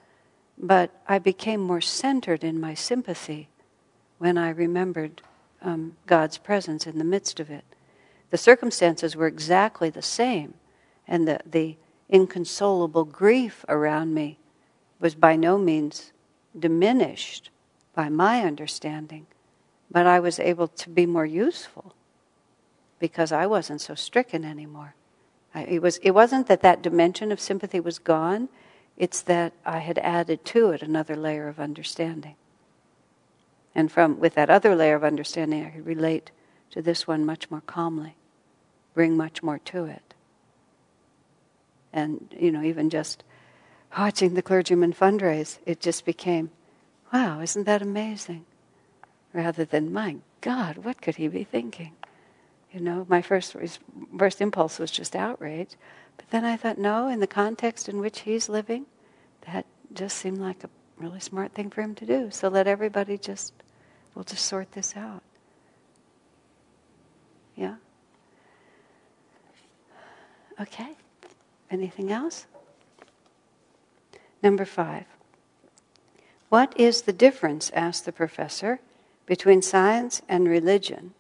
[0.58, 3.50] But I became more centered in my sympathy
[4.18, 5.22] when I remembered
[5.62, 7.66] um, God's presence in the midst of it.
[8.30, 10.54] The circumstances were exactly the same,
[11.08, 11.76] and the, the
[12.10, 14.40] inconsolable grief around me
[15.00, 16.13] was by no means
[16.58, 17.50] diminished
[17.96, 19.28] by my understanding
[19.94, 21.94] but I was able to be more useful
[23.00, 24.96] because I wasn't so stricken anymore.
[25.54, 28.50] I, it, was, it wasn't that that dimension of sympathy was gone,
[28.98, 32.36] it's that I had added to it another layer of understanding.
[33.76, 36.32] And from with that other layer of understanding, I could relate
[36.72, 38.16] to this one much more calmly,
[38.96, 40.14] bring much more to it.
[41.92, 43.24] And, you know, even just
[43.98, 46.52] watching the clergyman fundraise, it just became,
[47.12, 48.46] wow, isn't that amazing?
[49.34, 51.94] rather than, my God, what could he be thinking?
[52.72, 53.56] You know, my first,
[54.18, 55.76] first impulse was just outrage.
[56.18, 58.86] But then I thought, no, in the context in which he's living,
[59.52, 62.30] that just seemed like a really smart thing for him to do.
[62.32, 63.54] So let everybody just,
[64.14, 65.24] we'll just sort this out.
[67.56, 67.76] Yeah?
[70.60, 70.96] Okay.
[71.70, 72.46] Anything else?
[74.44, 75.06] Number five.
[76.50, 78.80] What is the difference, asked the professor,
[79.26, 81.14] between science and religion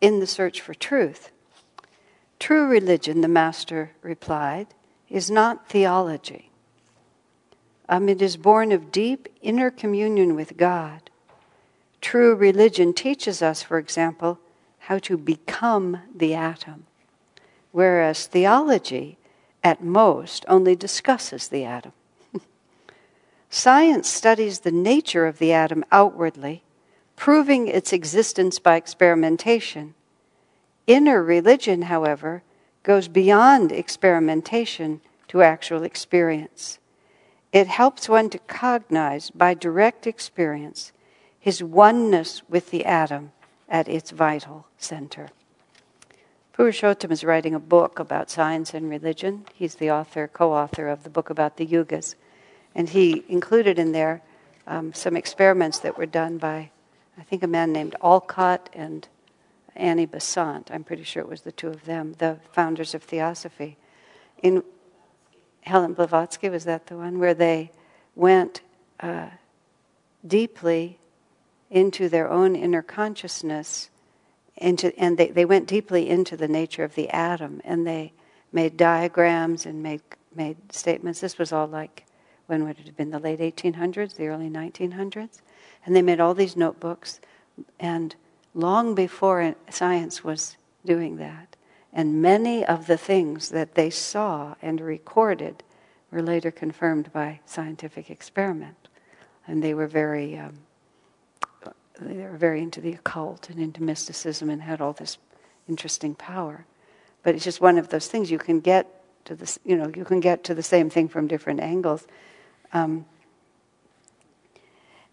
[0.00, 1.30] in the search for truth.
[2.38, 4.68] True religion, the Master replied,
[5.08, 6.50] is not theology.
[7.88, 11.08] Um, it is born of deep inner communion with God.
[12.00, 14.38] True religion teaches us, for example,
[14.80, 16.84] how to become the atom,
[17.72, 19.16] whereas theology,
[19.64, 21.92] at most, only discusses the atom.
[23.50, 26.62] Science studies the nature of the atom outwardly
[27.16, 29.94] proving its existence by experimentation.
[30.86, 32.42] Inner religion, however,
[32.82, 36.78] goes beyond experimentation to actual experience.
[37.52, 40.92] It helps one to cognize by direct experience
[41.40, 43.32] his oneness with the atom
[43.68, 45.28] at its vital center.
[46.56, 49.46] Purushottam is writing a book about science and religion.
[49.54, 52.14] He's the author, co author of the book about the yugas.
[52.76, 54.22] And he included in there
[54.68, 56.70] um, some experiments that were done by
[57.18, 59.08] I think a man named Olcott and
[59.74, 60.70] Annie Besant.
[60.70, 63.76] I'm pretty sure it was the two of them, the founders of Theosophy.
[64.42, 64.62] In
[65.62, 67.72] Helen Blavatsky, was that the one where they
[68.14, 68.60] went
[69.00, 69.30] uh,
[70.26, 70.98] deeply
[71.70, 73.90] into their own inner consciousness,
[74.56, 78.12] into, and they, they went deeply into the nature of the atom, and they
[78.52, 80.02] made diagrams and made,
[80.34, 81.20] made statements.
[81.20, 82.04] This was all like,
[82.46, 85.40] when would it have been, the late 1800s, the early 1900s?
[85.84, 87.20] And they made all these notebooks,
[87.78, 88.14] and
[88.54, 91.56] long before science was doing that,
[91.92, 95.62] and many of the things that they saw and recorded
[96.10, 98.88] were later confirmed by scientific experiment.
[99.46, 100.58] And they were very um,
[102.00, 105.18] they were very into the occult and into mysticism and had all this
[105.68, 106.66] interesting power.
[107.22, 108.86] But it's just one of those things you can get
[109.24, 112.06] to the you know you can get to the same thing from different angles.
[112.72, 113.06] Um,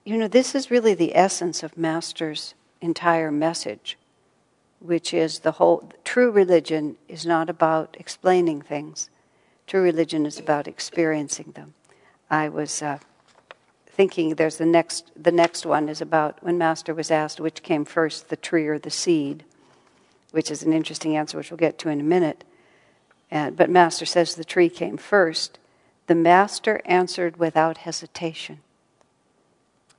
[0.03, 3.97] you know, this is really the essence of Master's entire message,
[4.79, 9.09] which is the whole true religion is not about explaining things.
[9.65, 11.73] True religion is about experiencing them.
[12.29, 12.99] I was uh,
[13.93, 17.85] thinking there's the next the next one is about when master was asked which came
[17.85, 19.45] first the tree or the seed
[20.31, 22.43] which is an interesting answer which we'll get to in a minute
[23.29, 25.59] and, but master says the tree came first
[26.07, 28.59] the master answered without hesitation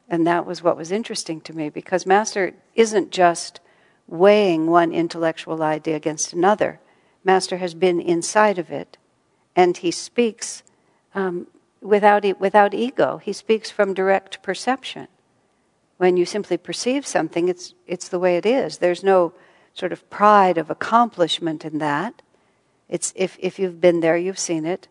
[0.08, 3.60] and that was what was interesting to me because master isn't just
[4.06, 6.80] weighing one intellectual idea against another
[7.24, 8.96] master has been inside of it
[9.56, 10.62] and he speaks
[11.14, 11.46] um,
[11.80, 13.18] without, without ego.
[13.18, 15.08] He speaks from direct perception.
[15.96, 18.78] When you simply perceive something, it's, it's the way it is.
[18.78, 19.32] There's no
[19.72, 22.22] sort of pride of accomplishment in that.
[22.88, 24.88] It's, if, if you've been there, you've seen it.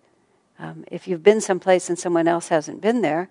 [0.59, 3.29] Um, if you've been someplace and someone else hasn't been there,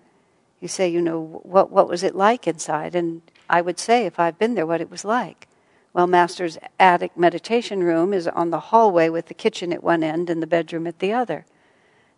[0.59, 2.95] you say, you know, what, what was it like inside?
[2.95, 5.47] And I would say, if I've been there, what it was like.
[5.93, 10.29] Well, Master's attic meditation room is on the hallway with the kitchen at one end
[10.29, 11.45] and the bedroom at the other.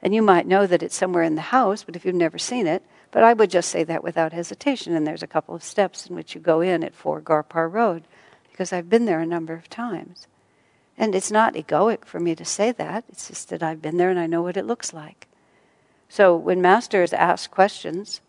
[0.01, 2.67] And you might know that it's somewhere in the house, but if you've never seen
[2.67, 4.95] it, but I would just say that without hesitation.
[4.95, 8.03] And there's a couple of steps in which you go in at 4 Garpar Road,
[8.51, 10.27] because I've been there a number of times.
[10.97, 14.10] And it's not egoic for me to say that, it's just that I've been there
[14.10, 15.27] and I know what it looks like.
[16.08, 18.21] So when Master is asked questions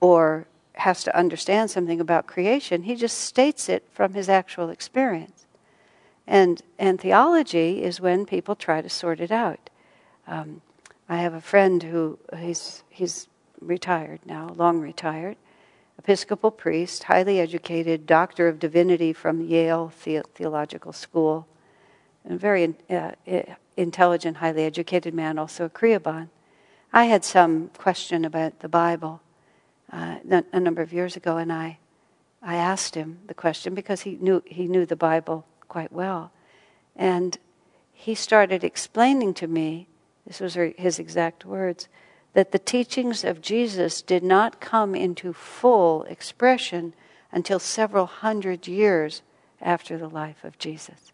[0.00, 5.46] or has to understand something about creation, he just states it from his actual experience.
[6.26, 9.70] And, and theology is when people try to sort it out.
[10.26, 10.60] Um,
[11.08, 13.28] I have a friend who he's he's
[13.60, 15.36] retired now, long retired,
[15.98, 21.46] Episcopal priest, highly educated, doctor of divinity from Yale the- Theological School,
[22.28, 23.12] a very uh,
[23.76, 26.28] intelligent, highly educated man, also a Kriyaban.
[26.92, 29.20] I had some question about the Bible
[29.92, 30.16] uh,
[30.52, 31.78] a number of years ago, and I
[32.42, 36.30] I asked him the question because he knew he knew the Bible quite well,
[36.94, 37.38] and
[37.92, 39.88] he started explaining to me
[40.26, 41.88] this was his exact words,
[42.34, 46.94] that the teachings of Jesus did not come into full expression
[47.32, 49.22] until several hundred years
[49.60, 51.12] after the life of Jesus.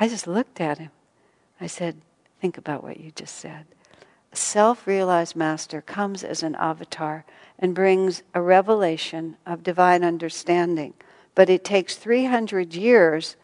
[0.00, 0.90] I just looked at him.
[1.60, 1.96] I said,
[2.40, 3.66] Think about what you just said.
[4.32, 7.26] A self realized master comes as an avatar
[7.58, 10.94] and brings a revelation of divine understanding.
[11.34, 13.36] But it takes 300 years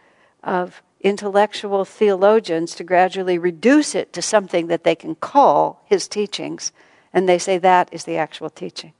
[0.42, 6.72] of intellectual theologians to gradually reduce it to something that they can call his teachings,
[7.12, 8.94] and they say that is the actual teaching.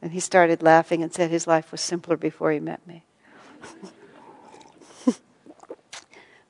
[0.00, 3.04] And he started laughing and said his life was simpler before he met me.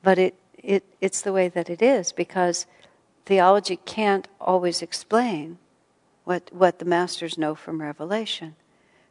[0.08, 2.64] but it, it, it's the way that it is because
[3.26, 5.58] theology can't always explain
[6.24, 8.56] what, what the masters know from revelation.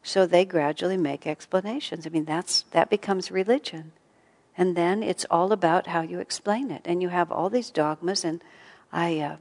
[0.02, 2.08] So they gradually make explanations.
[2.08, 3.92] I mean, that's, that becomes religion.
[4.58, 6.82] And then it's all about how you explain it.
[6.84, 8.26] And you have all these dogmas.
[8.26, 8.42] And
[8.92, 9.36] I, uh,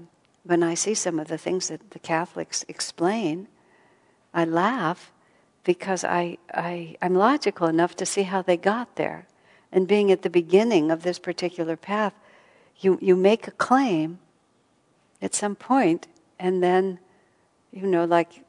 [0.45, 3.49] when I see some of the things that the Catholics explain,
[4.35, 5.11] I laugh
[5.65, 9.27] because I, I, I'm logical enough to see how they got there.
[9.77, 12.15] And being at the beginning of this particular path,
[12.79, 14.19] you, you make a claim
[15.21, 16.09] at some point,
[16.39, 16.99] and then,
[17.73, 18.43] you know, like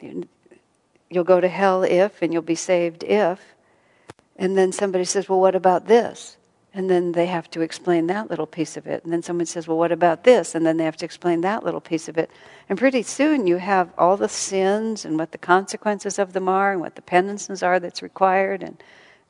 [0.00, 3.40] you'll go to hell if, and you'll be saved if.
[4.36, 6.36] And then somebody says, Well, what about this?
[6.72, 9.02] And then they have to explain that little piece of it.
[9.02, 10.54] And then someone says, Well, what about this?
[10.54, 12.30] And then they have to explain that little piece of it.
[12.68, 16.70] And pretty soon you have all the sins and what the consequences of them are
[16.70, 18.80] and what the penances are that's required and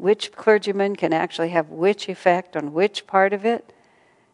[0.01, 3.73] which clergyman can actually have which effect on which part of it.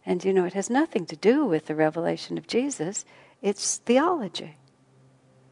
[0.05, 3.05] And you know, it has nothing to do with the revelation of Jesus,
[3.43, 4.57] it's theology.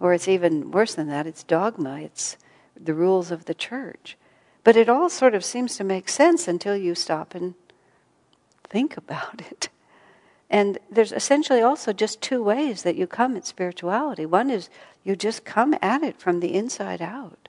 [0.01, 2.37] Or it's even worse than that, it's dogma, it's
[2.79, 4.17] the rules of the church.
[4.63, 7.55] But it all sort of seems to make sense until you stop and
[8.69, 9.69] think about it.
[10.51, 14.25] And there's essentially also just two ways that you come at spirituality.
[14.27, 14.69] One is
[15.03, 17.44] you just come at it from the inside out.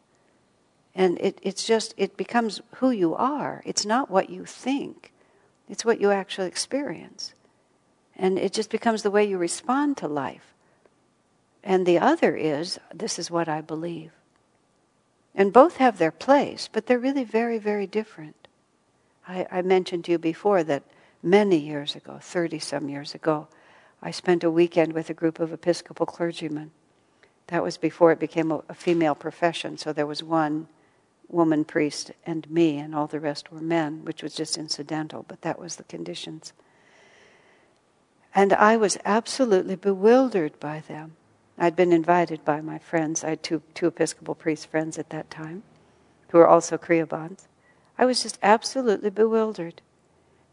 [0.95, 3.61] And it, it's just, it becomes who you are.
[3.65, 5.11] It's not what you think,
[5.69, 7.33] it's what you actually experience.
[8.17, 10.53] And it just becomes the way you respond to life.
[11.65, 14.11] And the other is, this is what I believe.
[15.33, 18.47] And both have their place, but they're really very, very different.
[19.27, 20.83] I, I mentioned to you before that
[21.21, 23.49] many years ago, 30 some years ago,
[24.01, 26.71] I spent a weekend with a group of Episcopal clergymen.
[27.47, 30.67] That was before it became a, a female profession, so there was one
[31.29, 35.41] woman priest and me, and all the rest were men, which was just incidental, but
[35.41, 36.53] that was the conditions.
[38.33, 41.15] And I was absolutely bewildered by them.
[41.57, 43.23] I'd been invited by my friends.
[43.23, 45.63] I had two, two Episcopal priest friends at that time
[46.29, 47.47] who were also Kriyabans.
[47.97, 49.81] I was just absolutely bewildered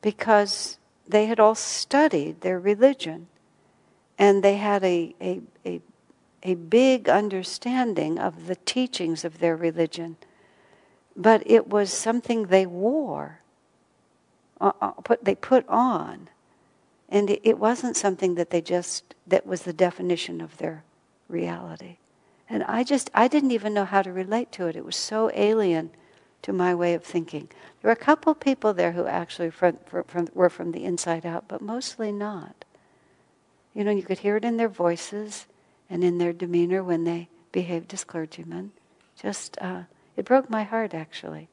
[0.01, 3.27] because they had all studied their religion
[4.17, 5.81] and they had a, a, a,
[6.45, 10.17] a big understanding of the teachings of their religion.
[11.17, 13.41] But it was something they wore,
[14.61, 16.29] uh, uh, put, they put on.
[17.09, 20.85] And it, it wasn't something that they just, that was the definition of their
[21.29, 21.97] reality.
[22.49, 24.77] And I just, I didn't even know how to relate to it.
[24.77, 25.91] It was so alien
[26.43, 27.49] to my way of thinking.
[27.81, 31.45] There were a couple people there who actually from, from, were from the inside out,
[31.49, 32.65] but mostly not.
[33.75, 35.47] You know, you could hear it in their voices
[35.89, 38.73] and in their demeanor when they behaved as clergymen.
[39.21, 39.83] Just, uh,
[40.17, 41.49] it broke my heart actually.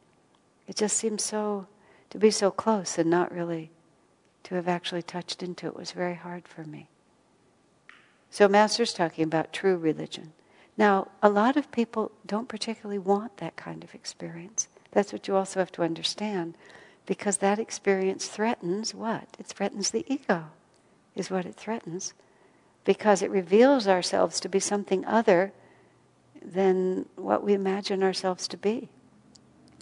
[0.68, 1.68] It just seemed so,
[2.10, 3.72] to be so close and not really
[4.43, 6.88] to have actually touched into it was very hard for me.
[8.32, 10.34] So, Master's talking about true religion.
[10.78, 14.68] Now, a lot of people don't particularly want that kind of experience.
[14.91, 16.55] That's what you also have to understand,
[17.05, 19.28] because that experience threatens what?
[19.39, 20.45] It threatens the ego,
[21.16, 22.14] is what it threatens,
[22.86, 25.51] because it reveals ourselves to be something other
[26.44, 28.90] than what we imagine ourselves to be.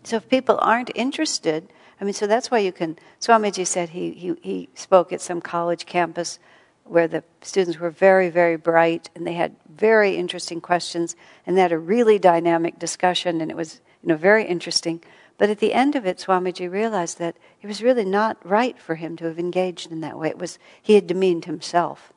[0.03, 2.97] So, if people aren't interested, I mean, so that's why you can.
[3.20, 6.39] Swamiji said he, he, he spoke at some college campus
[6.84, 11.62] where the students were very, very bright and they had very interesting questions and they
[11.62, 15.01] had a really dynamic discussion and it was you know very interesting.
[15.38, 18.95] But at the end of it, Swamiji realized that it was really not right for
[18.95, 20.30] him to have engaged in that way.
[20.30, 22.12] It was he had demeaned himself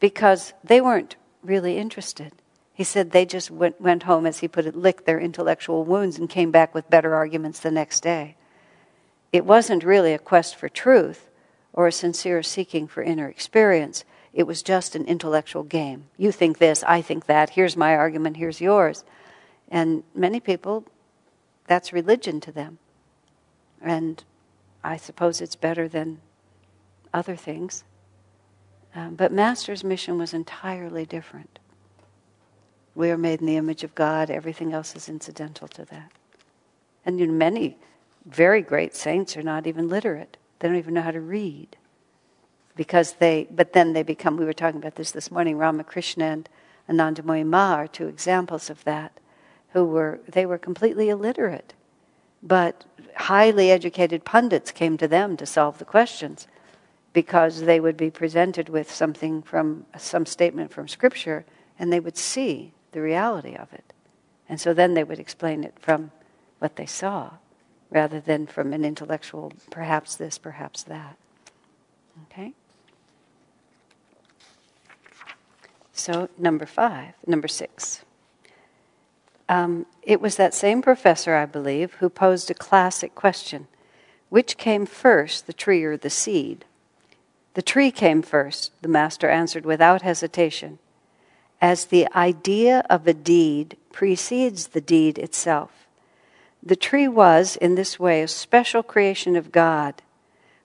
[0.00, 2.32] because they weren't really interested.
[2.74, 6.18] He said they just went, went home, as he put it, licked their intellectual wounds
[6.18, 8.36] and came back with better arguments the next day.
[9.32, 11.30] It wasn't really a quest for truth
[11.72, 14.04] or a sincere seeking for inner experience.
[14.32, 16.06] It was just an intellectual game.
[16.16, 19.04] You think this, I think that, here's my argument, here's yours.
[19.68, 20.84] And many people,
[21.68, 22.78] that's religion to them.
[23.80, 24.24] And
[24.82, 26.20] I suppose it's better than
[27.12, 27.84] other things.
[28.96, 31.60] Um, but Master's mission was entirely different.
[32.94, 36.12] We are made in the image of God, everything else is incidental to that.
[37.04, 37.76] And many
[38.24, 40.36] very great saints are not even literate.
[40.58, 41.76] They don't even know how to read.
[42.76, 46.48] Because they, but then they become, we were talking about this this morning, Ramakrishna and
[46.88, 49.12] Anandamoyi Ma are two examples of that,
[49.72, 51.74] who were, they were completely illiterate.
[52.42, 52.84] But
[53.16, 56.46] highly educated pundits came to them to solve the questions
[57.12, 61.44] because they would be presented with something from, some statement from Scripture
[61.78, 63.92] and they would see the reality of it.
[64.48, 66.10] And so then they would explain it from
[66.58, 67.32] what they saw
[67.90, 71.16] rather than from an intellectual, perhaps this, perhaps that.
[72.24, 72.54] Okay?
[75.92, 78.04] So, number five, number six.
[79.48, 83.68] Um, it was that same professor, I believe, who posed a classic question
[84.28, 86.64] Which came first, the tree or the seed?
[87.54, 90.78] The tree came first, the master answered without hesitation,
[91.64, 95.88] as the idea of a deed precedes the deed itself.
[96.62, 100.02] The tree was, in this way, a special creation of God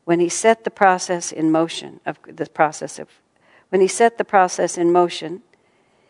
[0.03, 3.07] when he set the process in motion of the process of
[3.69, 5.41] when he set the process in motion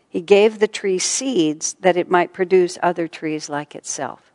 [0.08, 4.32] he gave the tree seeds that it might produce other trees like itself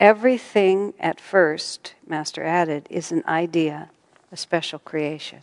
[0.00, 3.90] everything at first master added is an idea
[4.32, 5.42] a special creation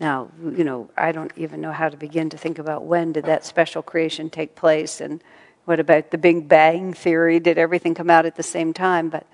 [0.00, 3.24] now you know i don't even know how to begin to think about when did
[3.24, 5.22] that special creation take place and
[5.68, 7.38] what about the Big Bang theory?
[7.40, 9.10] Did everything come out at the same time?
[9.10, 9.26] But,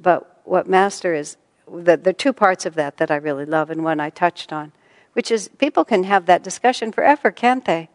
[0.00, 1.36] but what Master is,
[1.72, 4.72] the, the two parts of that that I really love, and one I touched on,
[5.12, 7.90] which is people can have that discussion forever, can't they?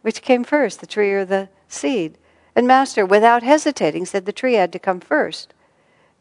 [0.00, 2.16] Which came first, the tree or the seed?
[2.54, 5.52] And Master, without hesitating, said the tree had to come first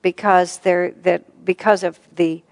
[0.02, 2.44] because, there, that, because, of the,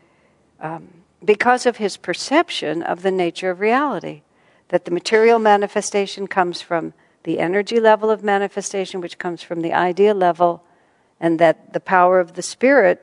[0.62, 4.22] um, because of his perception of the nature of reality.
[4.70, 6.94] That the material manifestation comes from
[7.24, 10.64] the energy level of manifestation, which comes from the idea level,
[11.20, 13.02] and that the power of the spirit,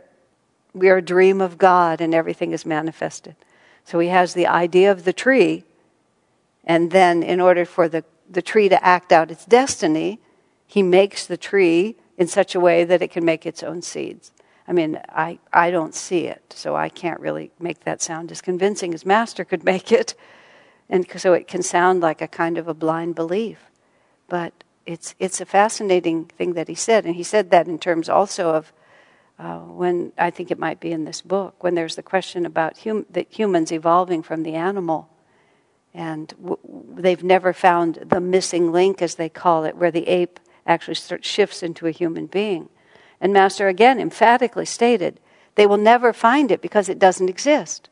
[0.75, 3.37] we are a dream of God and everything is manifested.
[3.85, 5.65] So he has the idea of the tree,
[6.65, 10.21] and then in order for the, the tree to act out its destiny,
[10.67, 14.33] he makes the tree in such a way that it can make its own seeds.
[14.71, 18.41] I mean, I, I don't see it, so I can't really make that sound as
[18.41, 20.15] convincing as Master could make it.
[20.89, 23.59] And so it can sound like a kind of a blind belief.
[24.29, 24.53] But
[24.87, 27.05] it's, it's a fascinating thing that he said.
[27.05, 28.73] And he said that in terms also of
[29.41, 32.79] uh, when I think it might be in this book, when there's the question about
[32.79, 35.09] hum- that humans evolving from the animal.
[35.93, 36.59] And w-
[36.95, 41.61] they've never found the missing link, as they call it, where the ape actually shifts
[41.61, 42.69] into a human being.
[43.21, 45.21] And Master again emphatically stated
[45.55, 47.89] they will never find it because it doesn't exist.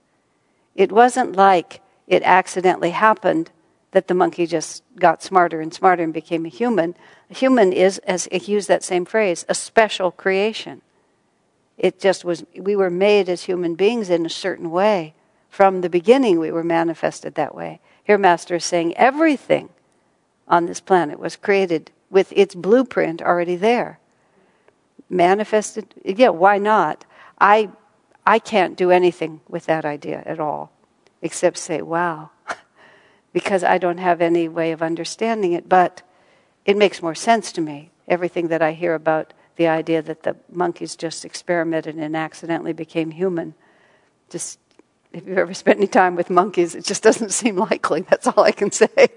[0.75, 3.51] It wasn't like it accidentally happened
[3.91, 6.95] that the monkey just got smarter and smarter and became a human.
[7.31, 10.83] A human is, as he used that same phrase, a special creation.
[11.77, 15.15] It just was, we were made as human beings in a certain way.
[15.49, 17.81] From the beginning, we were manifested that way.
[18.05, 19.69] Here, Master is saying everything
[20.47, 23.99] on this planet was created with its blueprint already there.
[25.11, 27.05] Manifested, yeah, why not?
[27.41, 27.71] I,
[28.27, 30.73] I can't do anything with that idea at all,
[31.23, 32.31] except say, wow,
[33.33, 36.03] because I don't have any way of understanding it, but
[36.65, 37.91] it makes more sense to me.
[38.07, 43.11] Everything that I hear about the idea that the monkeys just experimented and accidentally became
[43.11, 43.55] human.
[44.31, 44.59] Just
[45.13, 48.03] if you've ever spent any time with monkeys, it just doesn't seem likely.
[48.03, 48.89] That's all I can say.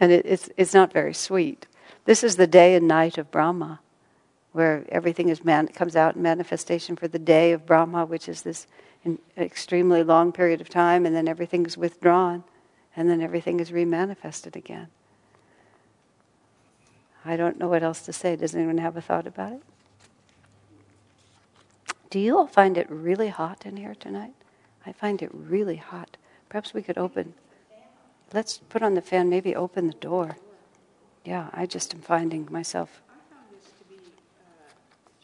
[0.00, 1.66] and it, it's, it's not very sweet.
[2.06, 3.80] This is the day and night of Brahma,
[4.52, 8.42] where everything is man, comes out in manifestation for the day of Brahma, which is
[8.42, 8.68] this
[9.36, 12.44] extremely long period of time, and then everything is withdrawn,
[12.96, 14.86] and then everything is remanifested again.
[17.24, 18.36] I don't know what else to say.
[18.36, 19.62] Does anyone have a thought about it?
[22.08, 24.34] Do you all find it really hot in here tonight?
[24.86, 26.16] I find it really hot.
[26.48, 27.34] Perhaps we could open.
[28.32, 30.36] Let's put on the fan, maybe open the door.
[31.26, 34.70] Yeah, I just am finding myself I found this to be uh,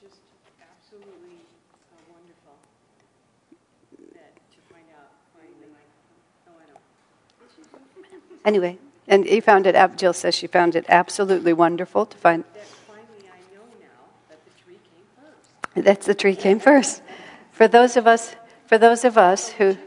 [0.00, 0.18] just
[0.60, 1.46] absolutely
[1.92, 2.58] uh, wonderful.
[4.12, 5.70] That to find out finally,
[6.48, 8.42] oh, I don't.
[8.44, 12.42] Anyway, and he found it, Jill says she found it absolutely wonderful to find.
[15.76, 17.00] That's the tree came first.
[17.52, 18.34] For those of us,
[18.66, 19.78] for those of us who,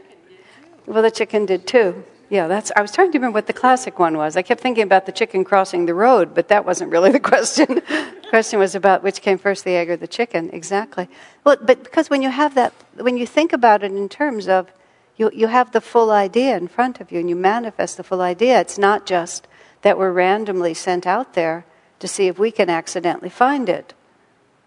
[0.86, 2.04] well, the chicken did too.
[2.28, 2.72] Yeah, that's.
[2.74, 4.36] I was trying to remember what the classic one was.
[4.36, 7.66] I kept thinking about the chicken crossing the road, but that wasn't really the question.
[7.68, 10.50] the question was about which came first, the egg or the chicken.
[10.52, 11.08] Exactly.
[11.44, 14.72] Well, but because when you have that, when you think about it in terms of
[15.16, 18.20] you, you have the full idea in front of you and you manifest the full
[18.20, 18.60] idea.
[18.60, 19.46] It's not just
[19.82, 21.64] that we're randomly sent out there
[22.00, 23.94] to see if we can accidentally find it.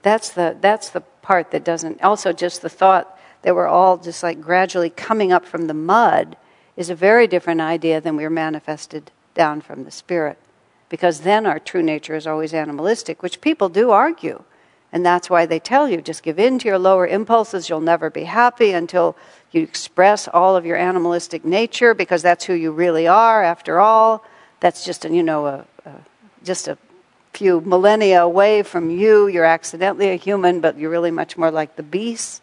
[0.01, 4.23] That's the, that's the part that doesn't, also, just the thought that we're all just
[4.23, 6.37] like gradually coming up from the mud
[6.79, 10.37] is a very different idea than we're manifested down from the spirit.
[10.87, 14.43] Because then our true nature is always animalistic, which people do argue.
[14.93, 17.67] And that's why they tell you just give in to your lower impulses.
[17.67, 19.17] You'll never be happy until
[19.51, 24.23] you express all of your animalistic nature because that's who you really are, after all.
[24.61, 25.91] That's just, a, you know, a, a,
[26.45, 26.77] just a
[27.33, 29.27] few millennia away from you.
[29.27, 32.39] You're accidentally a human, but you're really much more like the beasts.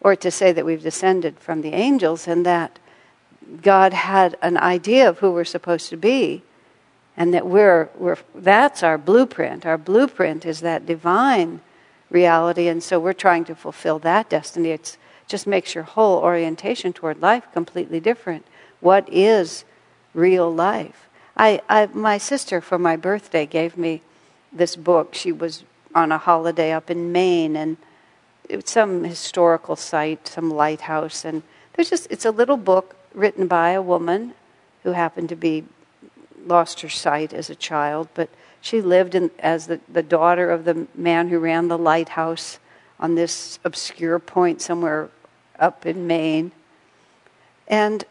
[0.00, 2.78] Or to say that we've descended from the angels and that
[3.62, 6.42] God had an idea of who we're supposed to be
[7.18, 9.66] and that we're, we're that's our blueprint.
[9.66, 11.60] Our blueprint is that divine
[12.10, 14.70] reality, and so we're trying to fulfill that destiny.
[14.70, 14.96] It
[15.26, 18.46] just makes your whole orientation toward life completely different.
[18.80, 19.64] What is
[20.14, 21.08] real life?
[21.36, 24.02] I, I, my sister, for my birthday, gave me
[24.52, 25.14] this book.
[25.14, 25.64] She was
[25.96, 27.78] on a holiday up in Maine, and
[28.48, 31.42] it's some historical site, some lighthouse, and
[31.72, 34.34] there's just it's a little book written by a woman
[34.84, 35.64] who happened to be
[36.46, 40.64] lost her sight as a child, but she lived in, as the, the daughter of
[40.64, 42.58] the man who ran the lighthouse
[42.98, 45.10] on this obscure point somewhere
[45.58, 46.52] up in Maine.
[47.66, 48.04] And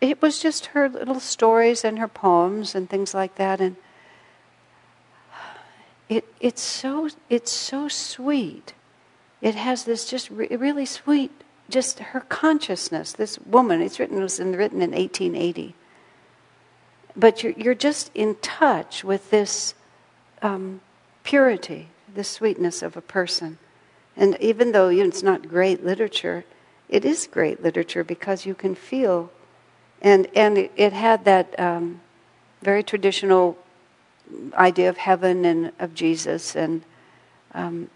[0.00, 3.60] it was just her little stories and her poems and things like that.
[3.60, 3.76] And
[6.08, 8.74] it, it's, so, it's so sweet.
[9.40, 11.32] It has this just re- really sweet,
[11.72, 13.12] just her consciousness.
[13.12, 15.74] This woman, it's written, it was in, written in 1880.
[17.16, 19.74] But you're, you're just in touch with this
[20.40, 20.80] um,
[21.24, 23.58] purity, the sweetness of a person.
[24.16, 26.44] And even though you know, it's not great literature,
[26.88, 29.30] it is great literature because you can feel,
[30.02, 32.02] and and it, it had that um,
[32.60, 33.56] very traditional
[34.54, 36.82] idea of heaven and of Jesus, and
[37.54, 37.88] um,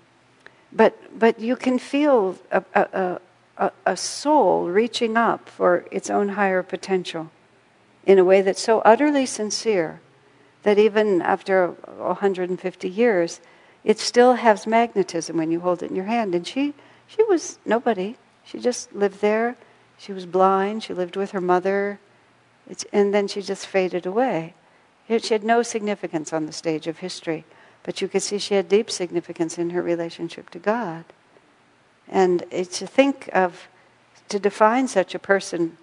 [0.72, 3.20] but but you can feel a, a,
[3.58, 7.30] a, a soul reaching up for its own higher potential
[8.04, 10.00] in a way that's so utterly sincere
[10.62, 13.40] that even after 150 years,
[13.84, 16.34] it still has magnetism when you hold it in your hand.
[16.34, 16.74] And she,
[17.06, 18.16] she was nobody.
[18.44, 19.56] She just lived there.
[19.96, 20.82] She was blind.
[20.82, 22.00] She lived with her mother.
[22.68, 24.54] It's, and then she just faded away.
[25.08, 27.44] She had no significance on the stage of history,
[27.84, 31.04] but you could see she had deep significance in her relationship to God.
[32.08, 33.68] And to think of,
[34.28, 35.76] to define such a person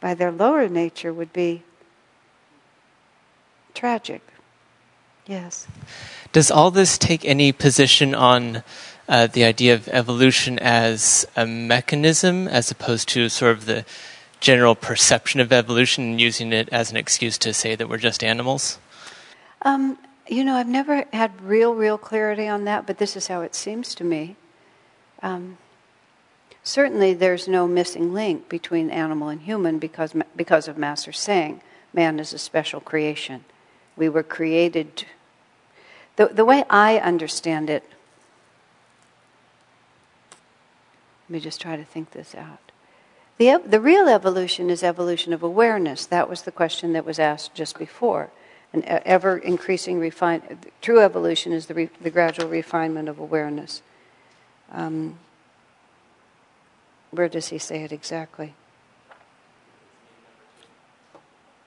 [0.00, 1.62] by their lower nature would be
[3.74, 4.22] tragic.
[5.26, 5.66] Yes.
[6.32, 8.62] Does all this take any position on
[9.08, 13.84] uh, the idea of evolution as a mechanism as opposed to sort of the
[14.40, 18.24] general perception of evolution and using it as an excuse to say that we're just
[18.24, 18.78] animals?
[19.62, 23.42] Um, you know, I've never had real, real clarity on that, but this is how
[23.42, 24.36] it seems to me.
[25.22, 25.58] Um,
[26.62, 31.60] certainly, there's no missing link between animal and human because, because of Master saying
[31.92, 33.44] man is a special creation.
[33.96, 35.04] We were created.
[36.16, 37.84] The, the way I understand it,
[41.28, 42.58] let me just try to think this out.
[43.38, 46.04] The, the real evolution is evolution of awareness.
[46.04, 48.30] That was the question that was asked just before.
[48.72, 50.58] An ever increasing refine.
[50.80, 53.82] True evolution is the, re, the gradual refinement of awareness.
[54.70, 55.18] Um,
[57.10, 58.54] where does he say it exactly?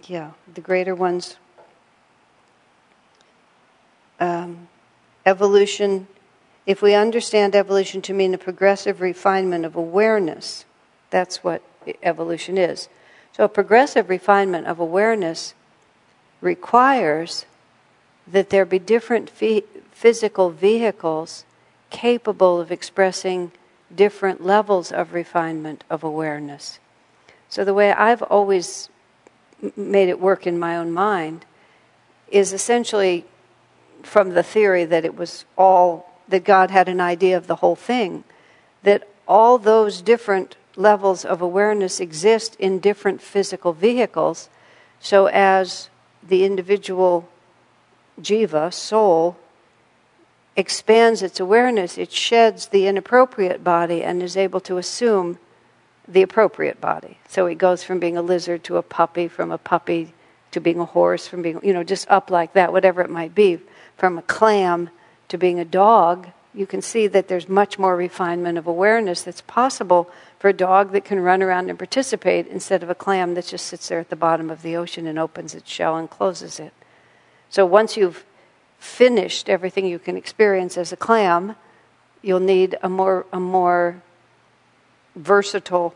[0.05, 1.37] Yeah, the greater ones
[4.19, 4.67] um,
[5.25, 6.07] evolution,
[6.65, 10.65] if we understand evolution to mean a progressive refinement of awareness,
[11.09, 11.61] that's what
[12.01, 12.89] evolution is.
[13.35, 15.53] So, a progressive refinement of awareness
[16.41, 17.45] requires
[18.27, 21.43] that there be different physical vehicles
[21.89, 23.51] capable of expressing
[23.95, 26.79] different levels of refinement of awareness.
[27.49, 28.89] So, the way I've always
[29.75, 31.45] made it work in my own mind
[32.29, 33.25] is essentially
[34.01, 37.75] from the theory that it was all, that God had an idea of the whole
[37.75, 38.23] thing,
[38.83, 44.49] that all those different levels of awareness exist in different physical vehicles.
[44.99, 45.89] So as
[46.27, 47.29] the individual
[48.19, 49.37] jiva, soul,
[50.55, 55.39] expands its awareness, it sheds the inappropriate body and is able to assume
[56.07, 57.17] the appropriate body.
[57.27, 60.13] So it goes from being a lizard to a puppy, from a puppy
[60.51, 63.33] to being a horse, from being, you know, just up like that, whatever it might
[63.33, 63.59] be
[63.97, 64.89] from a clam
[65.29, 69.41] to being a dog, you can see that there's much more refinement of awareness that's
[69.41, 73.47] possible for a dog that can run around and participate instead of a clam that
[73.47, 76.59] just sits there at the bottom of the ocean and opens its shell and closes
[76.59, 76.73] it.
[77.49, 78.23] So once you've
[78.83, 81.55] finished everything you can experience as a clam,
[82.21, 84.01] you'll need a more a more
[85.15, 85.95] versatile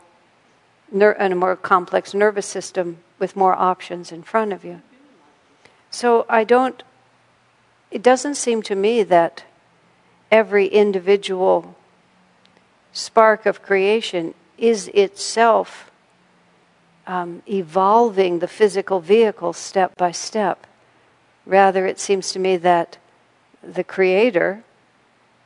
[0.90, 4.80] ner- and a more complex nervous system with more options in front of you.
[5.90, 6.82] So I don't
[7.90, 9.44] it doesn't seem to me that
[10.30, 11.76] every individual
[12.92, 15.90] spark of creation is itself
[17.06, 20.66] um, evolving the physical vehicle step by step.
[21.48, 22.98] Rather, it seems to me that
[23.62, 24.62] the Creator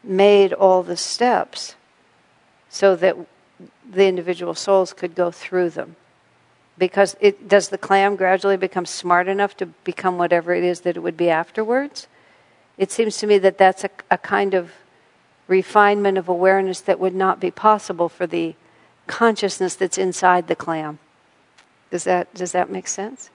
[0.05, 1.76] made all the steps
[2.68, 3.16] so that
[3.90, 5.96] the individual souls could go through them.
[6.76, 10.96] Because it, does the clam gradually become smart enough to become whatever it is that
[10.96, 12.07] it would be afterwards?
[12.78, 14.72] it seems to me that that's a, a kind of
[15.46, 18.55] refinement of awareness that would not be possible for the
[19.07, 20.98] consciousness that's inside the clam.
[21.90, 23.30] Does that, does that make sense?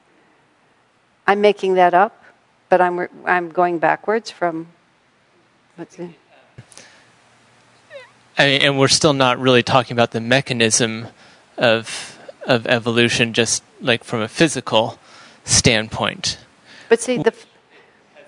[1.27, 2.23] I'm making that up,
[2.69, 4.67] but I'm, I'm going backwards from
[5.75, 6.15] what's in.
[8.37, 11.07] and we're still not really talking about the mechanism
[11.57, 12.13] of
[12.47, 14.97] of evolution, just like from a physical
[15.43, 16.39] standpoint.
[16.89, 17.33] But see, the.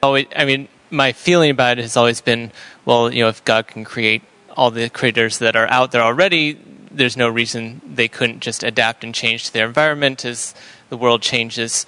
[0.03, 2.51] Oh, I mean, my feeling about it has always been,
[2.85, 4.21] well, you know, if God can create
[4.55, 6.59] all the creators that are out there already,
[6.91, 10.53] there's no reason they couldn't just adapt and change to their environment as
[10.89, 11.85] the world changes.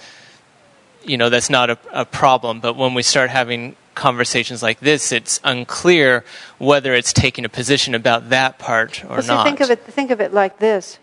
[1.04, 2.60] You know, that's not a, a problem.
[2.60, 6.24] But when we start having conversations like this, it's unclear
[6.58, 9.46] whether it's taking a position about that part or well, not.
[9.46, 9.80] think of it.
[9.84, 11.00] Think of it like this: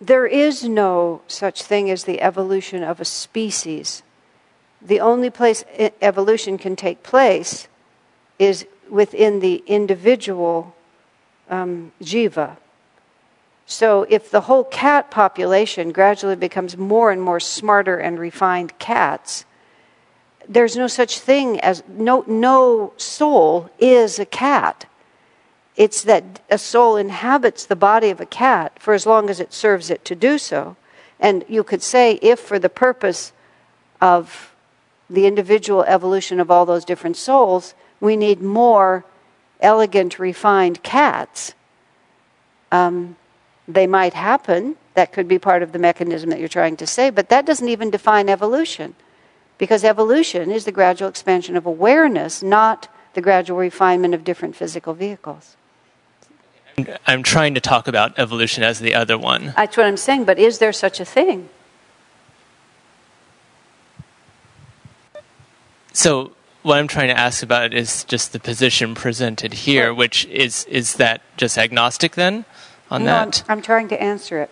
[0.00, 4.02] there is no such thing as the evolution of a species
[4.82, 5.64] the only place
[6.00, 7.68] evolution can take place
[8.38, 10.74] is within the individual
[11.48, 12.56] um, jiva.
[13.70, 19.44] So, if the whole cat population gradually becomes more and more smarter and refined cats,
[20.48, 24.86] there's no such thing as no, no soul is a cat.
[25.76, 29.52] It's that a soul inhabits the body of a cat for as long as it
[29.52, 30.74] serves it to do so.
[31.20, 33.32] And you could say, if for the purpose
[34.00, 34.52] of
[35.08, 39.04] the individual evolution of all those different souls, we need more
[39.60, 41.54] elegant, refined cats.
[42.72, 43.14] Um,
[43.74, 44.76] they might happen.
[44.94, 47.68] That could be part of the mechanism that you're trying to say, but that doesn't
[47.68, 48.94] even define evolution.
[49.58, 54.94] Because evolution is the gradual expansion of awareness, not the gradual refinement of different physical
[54.94, 55.56] vehicles.
[57.06, 59.52] I'm trying to talk about evolution as the other one.
[59.56, 61.50] That's what I'm saying, but is there such a thing?
[65.92, 70.64] So, what I'm trying to ask about is just the position presented here, which is
[70.66, 72.44] is that just agnostic then
[72.90, 73.44] on no, that?
[73.48, 74.50] I'm, I'm trying to answer it.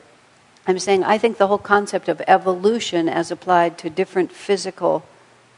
[0.67, 5.05] I'm saying I think the whole concept of evolution as applied to different physical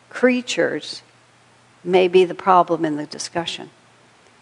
[0.08, 1.02] creatures
[1.82, 3.70] may be the problem in the discussion.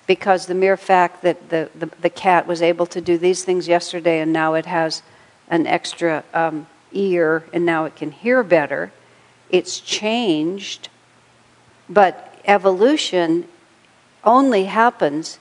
[0.06, 3.68] Because the mere fact that the, the, the cat was able to do these things
[3.68, 5.02] yesterday and now it has
[5.48, 8.92] an extra um, ear and now it can hear better,
[9.50, 10.88] it's changed
[11.88, 13.46] but evolution
[14.24, 15.38] only happens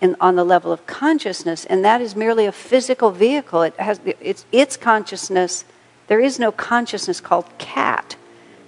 [0.00, 3.62] in, on the level of consciousness, and that is merely a physical vehicle.
[3.62, 5.64] It has it's, its consciousness.
[6.06, 8.16] There is no consciousness called cat.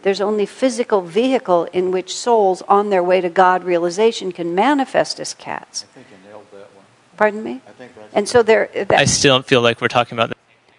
[0.02, 5.20] There's only physical vehicle in which souls on their way to God realization can manifest
[5.20, 5.84] as cats.
[5.84, 6.84] I think you nailed that one.
[7.16, 7.60] Pardon me?
[7.66, 8.70] I think that's And so there.
[8.72, 10.36] That, I still don't feel like we're talking about.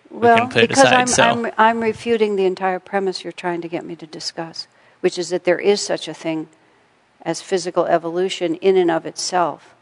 [0.09, 1.23] well, can put it because aside, I'm, so.
[1.23, 4.67] I'm, I'm refuting the entire premise you're trying to get me to discuss,
[5.01, 6.47] which is that there is such a thing
[7.21, 9.75] as physical evolution in and of itself.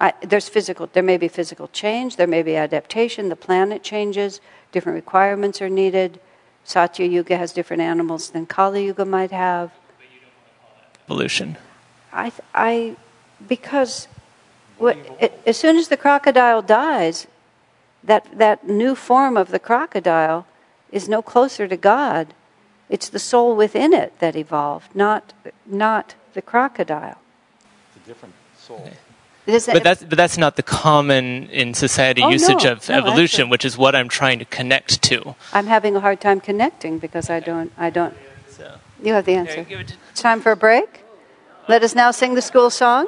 [0.00, 4.40] I, there's physical, there may be physical change, there may be adaptation, the planet changes,
[4.72, 6.18] different requirements are needed.
[6.64, 9.72] Satya Yuga has different animals than Kali Yuga might have.
[11.04, 11.58] Evolution.
[12.12, 12.96] I, I
[13.46, 14.08] because
[14.78, 17.26] what, it, as soon as the crocodile dies,
[18.02, 20.46] that, that new form of the crocodile
[20.90, 22.32] is no closer to God.
[22.88, 25.32] It's the soul within it that evolved, not,
[25.66, 27.18] not the crocodile.
[27.94, 28.90] It's a different soul.
[29.46, 32.72] Does that- But that's but that's not the common in society Oh, usage no.
[32.72, 35.34] of No, evolution, actually- which is what I'm trying to connect to.
[35.52, 38.14] I'm having a hard time connecting because I don't, I don't.
[38.56, 38.70] So,
[39.02, 39.64] You have the here, answer.
[39.64, 41.04] give it to- It's time for a break.
[41.68, 43.06] Let us now sing the school song.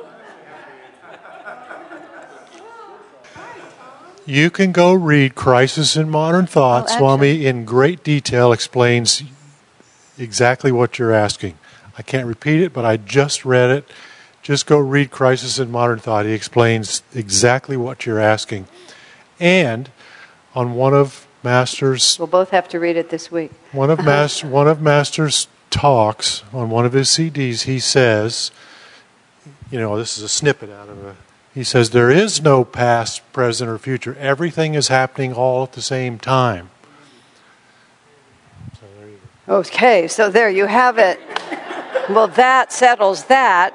[4.24, 6.87] You can go read Crisis in Modern Thought.
[6.91, 9.22] Oh, Swami, in great detail, explains
[10.16, 11.55] exactly what you're asking.
[11.99, 13.85] I can't repeat it, but I just read it.
[14.43, 16.26] Just go read Crisis in Modern Thought.
[16.26, 18.66] He explains exactly what you're asking.
[19.38, 19.88] And
[20.55, 23.53] on one of Master's We'll both have to read it this week.
[23.70, 28.51] one of Master one of Master's talks on one of his CDs, he says,
[29.70, 31.16] you know, this is a snippet out of a.
[31.55, 34.16] He says there is no past, present, or future.
[34.18, 36.70] Everything is happening all at the same time.
[38.80, 39.55] So there you go.
[39.57, 41.20] Okay, so there you have it.
[42.09, 43.74] Well, that settles that.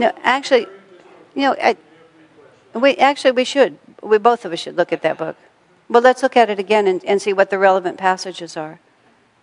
[0.00, 0.66] No, actually,
[1.34, 1.76] you know, I,
[2.74, 3.78] we actually we should.
[4.02, 5.36] We both of us should look at that book.
[5.90, 8.80] Well, let's look at it again and, and see what the relevant passages are.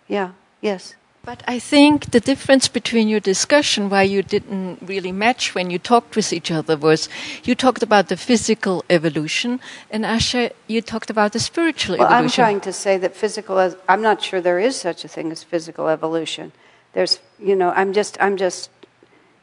[0.08, 0.30] Yeah.
[0.60, 0.96] Yes.
[1.24, 5.78] But I think the difference between your discussion, why you didn't really match when you
[5.78, 7.08] talked with each other, was
[7.44, 12.30] you talked about the physical evolution, and Asha, you talked about the spiritual Well, I'm
[12.30, 13.58] trying to say that physical.
[13.88, 16.52] I'm not sure there is such a thing as physical evolution.
[16.94, 18.70] There's, you know, I'm just, I'm just.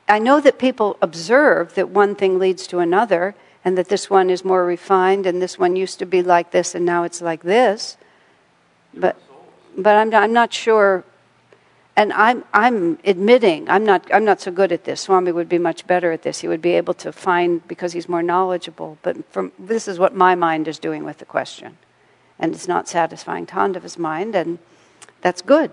[0.07, 4.29] I know that people observe that one thing leads to another, and that this one
[4.29, 7.43] is more refined, and this one used to be like this, and now it's like
[7.43, 7.97] this.
[8.93, 9.17] But,
[9.77, 11.03] but I'm, not- I'm not sure.
[11.97, 15.01] And I'm, I'm admitting I'm not, I'm not so good at this.
[15.01, 16.41] Swami would be much better at this.
[16.41, 18.97] He would be able to find because he's more knowledgeable.
[19.01, 21.77] But from, this is what my mind is doing with the question
[22.39, 24.59] and it's not satisfying Tandava's mind, and
[25.21, 25.71] that's good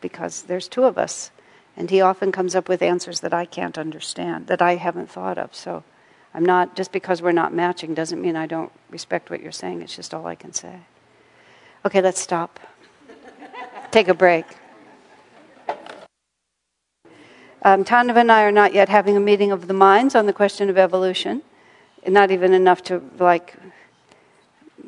[0.00, 1.30] because there's two of us,
[1.78, 5.38] and he often comes up with answers that I can't understand, that I haven't thought
[5.38, 5.54] of.
[5.54, 5.84] So
[6.34, 9.80] I'm not just because we're not matching doesn't mean I don't respect what you're saying.
[9.82, 10.80] It's just all I can say.
[11.86, 12.58] Okay, let's stop.
[13.92, 14.44] Take a break.
[17.62, 20.32] Um, Tandava and I are not yet having a meeting of the minds on the
[20.32, 21.42] question of evolution.
[22.04, 23.54] Not even enough to like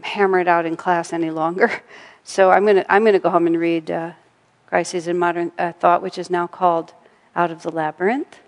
[0.02, 1.70] hammer it out in class any longer.
[2.22, 4.12] So I'm to I'm to go home and read uh,
[4.70, 6.94] Crises in Modern uh, Thought, which is now called
[7.34, 8.38] Out of the Labyrinth.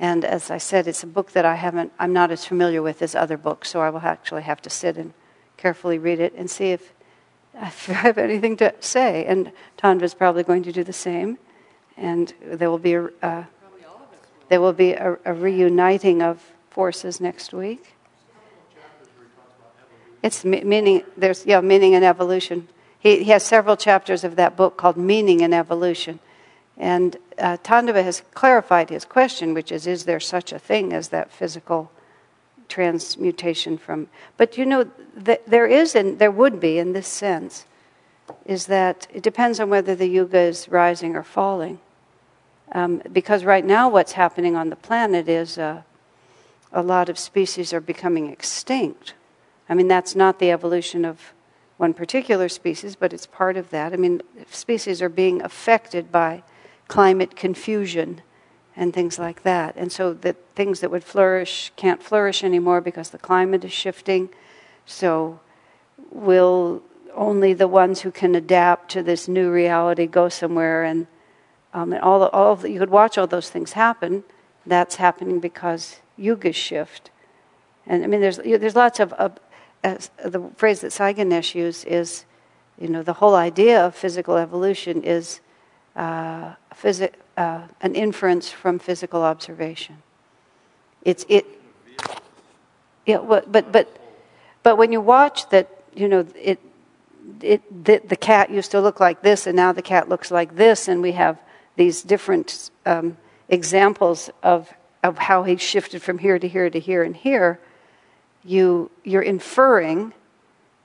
[0.00, 3.02] And as I said, it's a book that I haven't, I'm not as familiar with
[3.02, 5.14] as other books, so I will actually have to sit and
[5.56, 6.92] carefully read it and see if,
[7.54, 9.26] if I have anything to say.
[9.26, 11.38] And Tandava is probably going to do the same.
[11.96, 13.44] And there will be a, uh,
[14.48, 17.94] there will be a, a reuniting of forces next week.
[20.20, 22.66] It's meaning, there's, yeah, meaning and evolution.
[22.98, 26.18] He, he has several chapters of that book called Meaning and Evolution.
[26.76, 31.08] And uh, Tandava has clarified his question, which is Is there such a thing as
[31.08, 31.90] that physical
[32.68, 34.08] transmutation from.
[34.36, 34.84] But you know,
[35.24, 37.64] th- there is, and there would be in this sense,
[38.44, 41.80] is that it depends on whether the yuga is rising or falling.
[42.72, 45.82] Um, because right now, what's happening on the planet is uh,
[46.72, 49.14] a lot of species are becoming extinct.
[49.68, 51.32] I mean, that's not the evolution of
[51.78, 53.92] one particular species, but it's part of that.
[53.92, 54.20] I mean,
[54.50, 56.42] species are being affected by
[56.88, 58.20] climate confusion
[58.76, 59.76] and things like that.
[59.76, 64.28] And so the things that would flourish can't flourish anymore because the climate is shifting.
[64.86, 65.40] So
[66.10, 66.82] will
[67.14, 71.06] only the ones who can adapt to this new reality go somewhere and,
[71.74, 74.24] um, and all, all of the, you could watch all those things happen.
[74.66, 77.10] That's happening because yugas shift.
[77.86, 79.30] And I mean, there's, there's lots of, uh,
[79.82, 82.24] the phrase that Saiganesh used is,
[82.80, 85.40] you know, the whole idea of physical evolution is
[85.96, 90.02] uh, phys- uh, an inference from physical observation.
[91.02, 91.46] It's it.
[93.06, 93.88] Yeah, but but
[94.62, 96.60] but when you watch that, you know, it
[97.40, 100.56] it the, the cat used to look like this, and now the cat looks like
[100.56, 101.38] this, and we have
[101.76, 103.16] these different um,
[103.48, 104.72] examples of
[105.02, 107.60] of how he shifted from here to here to here and here.
[108.48, 110.14] You you're inferring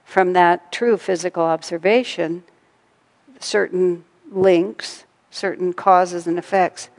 [0.06, 2.44] from that true physical observation
[3.40, 6.90] certain links certain causes and effects.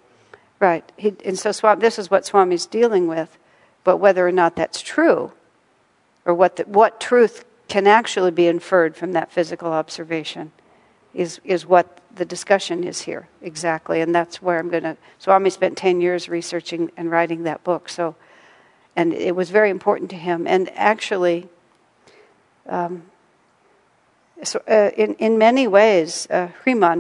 [0.61, 0.91] Right.
[0.97, 3.39] He, and so Swami, this is what Swami's dealing with.
[3.85, 5.33] But whether or not that's true,
[6.25, 10.53] or what, the, what truth can actually be inferred from that physical observation,
[11.13, 14.01] is, is what the discussion is here exactly.
[14.01, 14.97] And that's where I'm going to.
[15.19, 17.89] Swami spent 10 years researching and writing that book.
[17.89, 18.17] So,
[18.97, 20.47] and it was very important to him.
[20.47, 21.49] And actually,
[22.69, 23.05] um,
[24.43, 26.49] so, uh, in, in many ways, uh,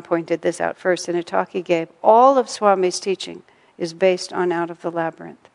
[0.03, 1.89] pointed this out first in a talk he gave.
[2.03, 3.43] All of Swami's teaching
[3.77, 5.49] is based on Out of the Labyrinth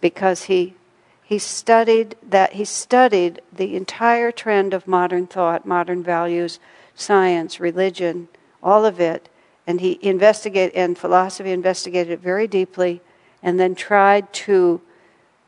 [0.00, 0.74] because he,
[1.22, 6.58] he studied that he studied the entire trend of modern thought, modern values,
[6.94, 8.28] science, religion,
[8.62, 9.28] all of it,
[9.66, 13.00] and he investigated and philosophy investigated it very deeply,
[13.42, 14.80] and then tried to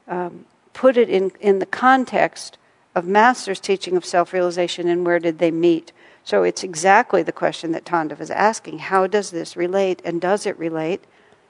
[0.09, 2.59] um, put it in, in the context
[2.95, 5.93] of Master's teaching of self realization and where did they meet?
[6.25, 8.79] So it's exactly the question that Tandav is asking.
[8.79, 11.05] How does this relate and does it relate?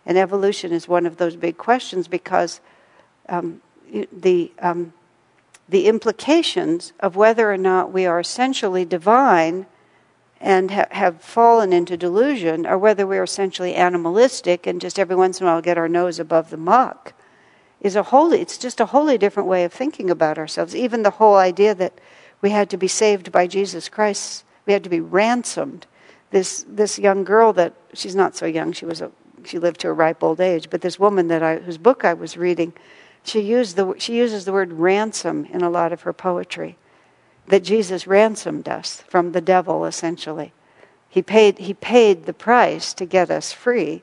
[0.04, 2.60] And evolution is one of those big questions because
[3.28, 3.60] um,
[4.12, 4.92] the, um,
[5.68, 9.66] the implications of whether or not we are essentially divine
[10.40, 15.40] and ha- have fallen into delusion, or whether we're essentially animalistic and just every once
[15.40, 17.14] in a while get our nose above the muck,
[17.80, 20.74] is a wholly, it's just a wholly different way of thinking about ourselves.
[20.74, 21.92] Even the whole idea that
[22.40, 25.86] we had to be saved by Jesus Christ, we had to be ransomed.
[26.30, 29.10] This, this young girl that, she's not so young, she, was a,
[29.44, 32.14] she lived to a ripe old age, but this woman that I, whose book I
[32.14, 32.72] was reading,
[33.22, 36.76] she, used the, she uses the word ransom in a lot of her poetry.
[37.48, 40.52] That Jesus ransomed us from the devil, essentially.
[41.08, 44.02] He paid, he paid the price to get us free.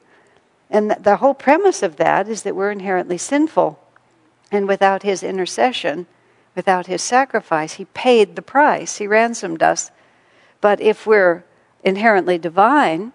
[0.74, 3.80] And the whole premise of that is that we're inherently sinful.
[4.52, 6.08] And without his intercession,
[6.56, 9.92] without his sacrifice, he paid the price, he ransomed us.
[10.62, 11.44] But if we're
[11.84, 13.14] inherently divine,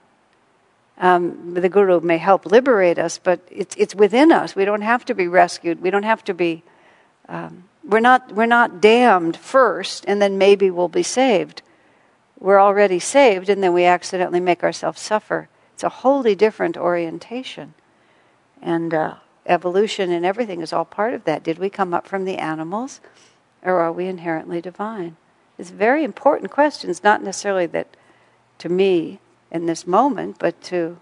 [0.98, 4.54] um, the Guru may help liberate us, but it's, it's within us.
[4.54, 5.82] We don't have to be rescued.
[5.82, 6.62] We don't have to be.
[7.28, 11.62] Um, we're not we're not damned first, and then maybe we'll be saved.
[12.38, 15.48] We're already saved, and then we accidentally make ourselves suffer.
[15.78, 17.74] It's a wholly different orientation.
[18.60, 19.14] And uh,
[19.46, 21.44] evolution and everything is all part of that.
[21.44, 23.00] Did we come up from the animals
[23.62, 25.16] or are we inherently divine?
[25.56, 27.96] It's very important questions, not necessarily that
[28.58, 29.20] to me
[29.52, 30.98] in this moment, but to.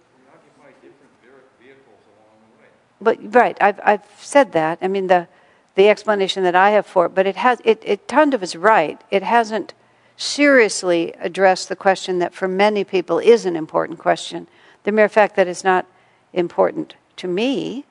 [3.00, 4.78] But right, I've I've said that.
[4.82, 5.26] I mean the
[5.74, 9.00] the explanation that I have for it, but it has it, it Tandava is right.
[9.10, 9.72] It hasn't
[10.18, 14.46] seriously addressed the question that for many people is an important question,
[14.86, 15.84] the mere fact that it's not
[16.32, 17.84] important to me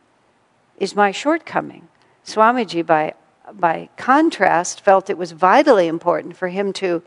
[0.79, 1.87] is my shortcoming.
[2.25, 3.13] Swamiji, by,
[3.53, 7.03] by contrast, felt it was vitally important for him to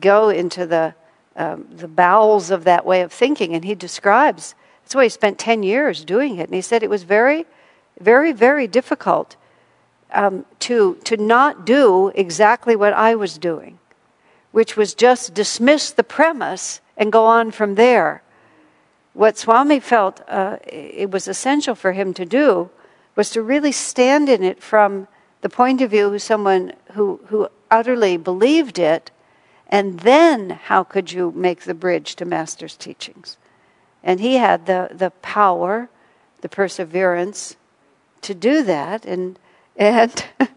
[0.00, 0.94] go into the
[1.36, 3.54] um, the bowels of that way of thinking.
[3.54, 6.48] And he describes that's why he spent 10 years doing it.
[6.48, 7.46] And he said it was very,
[8.00, 9.36] very, very difficult
[10.12, 13.78] um, to, to not do exactly what I was doing,
[14.50, 18.22] which was just dismiss the premise and go on from there.
[19.14, 22.70] What Swami felt uh, it was essential for him to do
[23.14, 25.06] was to really stand in it from
[25.42, 29.10] the point of view of someone who, who utterly believed it,
[29.68, 33.36] and then how could you make the bridge to Master's teachings?
[34.02, 35.88] And he had the, the power,
[36.40, 37.56] the perseverance
[38.22, 39.38] to do that, and,
[39.76, 40.24] and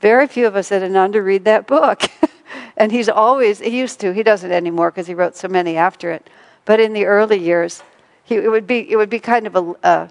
[0.00, 2.02] very few of us at Ananda read that book.
[2.76, 6.10] and he's always, he used to, he doesn't anymore because he wrote so many after
[6.10, 6.30] it.
[6.64, 7.82] But in the early years,
[8.28, 10.08] he, it, would be, it would be kind of a, uh,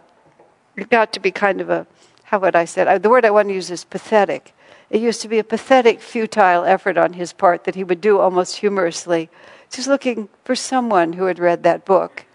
[0.75, 1.85] it got to be kind of a,
[2.23, 3.03] how would I say it?
[3.03, 4.55] The word I want to use is pathetic.
[4.89, 8.17] It used to be a pathetic, futile effort on his part that he would do
[8.17, 9.29] almost humorously,
[9.69, 12.25] just looking for someone who had read that book,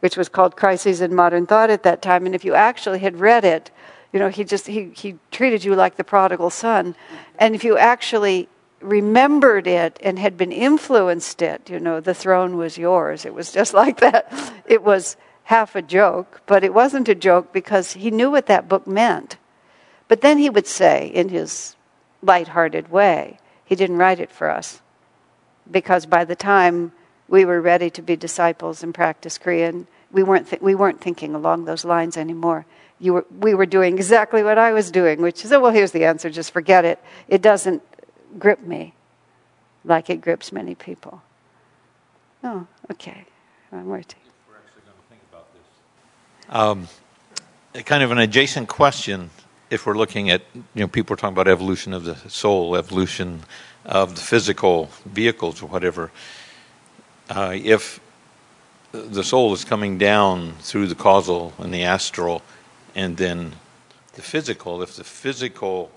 [0.00, 2.26] which was called Crises in Modern Thought at that time.
[2.26, 3.70] And if you actually had read it,
[4.12, 6.96] you know, he just he, he treated you like the prodigal son.
[7.38, 8.48] And if you actually
[8.80, 13.24] remembered it and had been influenced it, you know, the throne was yours.
[13.24, 14.32] It was just like that.
[14.66, 18.68] It was half a joke, but it wasn't a joke because he knew what that
[18.68, 19.36] book meant.
[20.08, 21.76] But then he would say, in his
[22.22, 24.80] light-hearted way, he didn't write it for us.
[25.70, 26.92] Because by the time
[27.28, 31.34] we were ready to be disciples and practice Kriya, we weren't, th- we weren't thinking
[31.34, 32.66] along those lines anymore.
[32.98, 35.92] You were, we were doing exactly what I was doing, which is, oh, well, here's
[35.92, 36.98] the answer, just forget it.
[37.28, 37.82] It doesn't
[38.38, 38.94] grip me
[39.84, 41.22] like it grips many people.
[42.42, 43.24] Oh, okay.
[43.72, 44.20] I'm waiting.
[46.48, 46.88] Um,
[47.84, 49.30] kind of an adjacent question
[49.70, 53.44] if we're looking at, you know, people are talking about evolution of the soul, evolution
[53.84, 56.10] of the physical vehicles or whatever.
[57.28, 58.00] Uh, if
[58.90, 62.42] the soul is coming down through the causal and the astral
[62.96, 63.52] and then
[64.14, 65.92] the physical, if the physical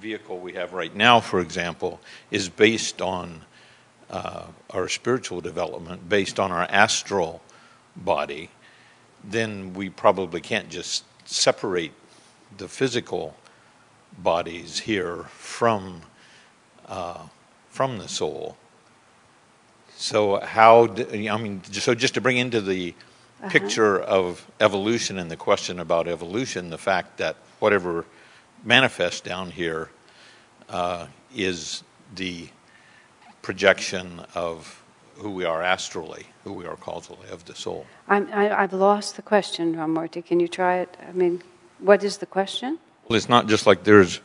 [0.00, 3.42] vehicle we have right now, for example, is based on
[4.10, 7.42] uh, our spiritual development, based on our astral
[7.96, 8.50] body,
[9.22, 11.92] then we probably can't just separate
[12.56, 13.36] the physical
[14.16, 16.02] bodies here from
[16.86, 17.26] uh,
[17.68, 18.56] from the soul.
[19.96, 20.86] So how?
[20.86, 22.94] Do, I mean, so just to bring into the
[23.40, 23.50] uh-huh.
[23.50, 28.04] picture of evolution and the question about evolution, the fact that whatever
[28.64, 29.88] manifests down here
[30.68, 31.82] uh, is
[32.14, 32.48] the
[33.42, 34.82] projection of
[35.16, 37.86] who we are astrally, who we are causally of the soul.
[38.08, 40.24] I'm, I, i have lost the question, Ramurti.
[40.24, 40.96] Can you try it?
[41.08, 41.42] I mean,
[41.78, 42.78] what is the question?
[43.08, 44.20] Well, it's not just like there's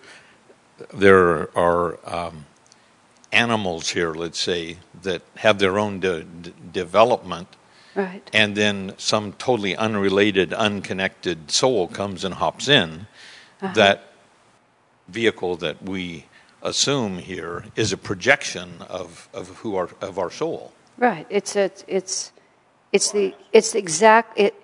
[0.93, 2.45] there are um,
[3.31, 7.47] animals here, let's say, that have their own de- de- development,
[7.95, 8.29] right?
[8.33, 13.07] And then some totally unrelated, unconnected soul comes and hops in.
[13.61, 13.73] Uh-huh.
[13.73, 14.12] That
[15.07, 16.25] vehicle that we
[16.63, 20.73] assume here is a projection of, of who our of our soul.
[20.97, 21.27] Right.
[21.29, 22.31] It's a, it's
[22.91, 24.55] it's the it's the exact it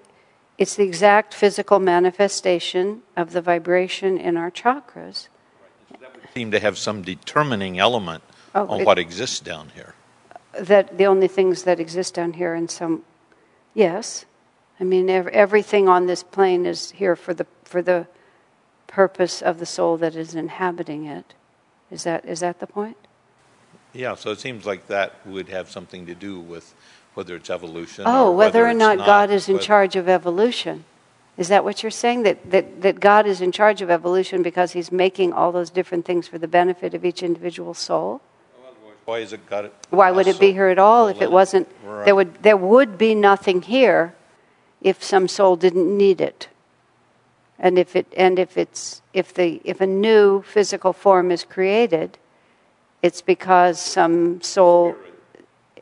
[0.57, 5.27] it's the exact physical manifestation of the vibration in our chakras.
[6.33, 8.23] Seem to have some determining element
[8.53, 9.95] oh, on it, what exists down here.
[10.59, 13.03] That the only things that exist down here in some
[13.73, 14.25] yes.
[14.79, 18.07] I mean ev- everything on this plane is here for the for the
[18.89, 21.33] purpose of the soul that is inhabiting it.
[21.89, 22.97] Is that is that the point?
[23.93, 26.75] Yeah, so it seems like that would have something to do with
[27.13, 28.03] whether it's evolution.
[28.05, 30.85] Oh, or whether, whether or not, not God is in charge of evolution.
[31.37, 32.23] Is that what you're saying?
[32.23, 36.05] That, that, that God is in charge of evolution because He's making all those different
[36.05, 38.21] things for the benefit of each individual soul?
[39.05, 41.67] Why is it got Why would it be here at all if it wasn't?
[41.83, 42.05] Right.
[42.05, 44.13] There would there would be nothing here
[44.81, 46.47] if some soul didn't need it.
[47.59, 52.17] And if it and if it's if the if a new physical form is created,
[53.01, 54.95] it's because some soul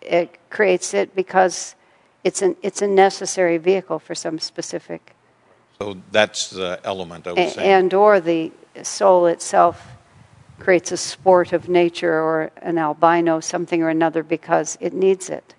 [0.02, 1.76] it creates it because
[2.24, 5.14] it's an it's a necessary vehicle for some specific.
[5.80, 7.70] So that's the element I was a, saying.
[7.70, 8.52] And or the
[8.82, 9.96] soul itself
[10.58, 15.54] creates a sport of nature or an albino something or another because it needs it.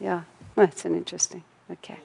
[0.00, 0.22] Yeah,
[0.54, 1.44] that's an interesting.
[1.70, 1.98] Okay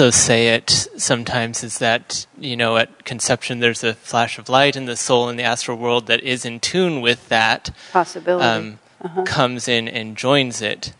[0.00, 4.76] also say it sometimes is that you know at conception there's a flash of light
[4.76, 8.44] in the soul in the astral world that is in tune with that possibility.
[8.44, 9.24] um, uh-huh.
[9.24, 10.92] comes in and joins it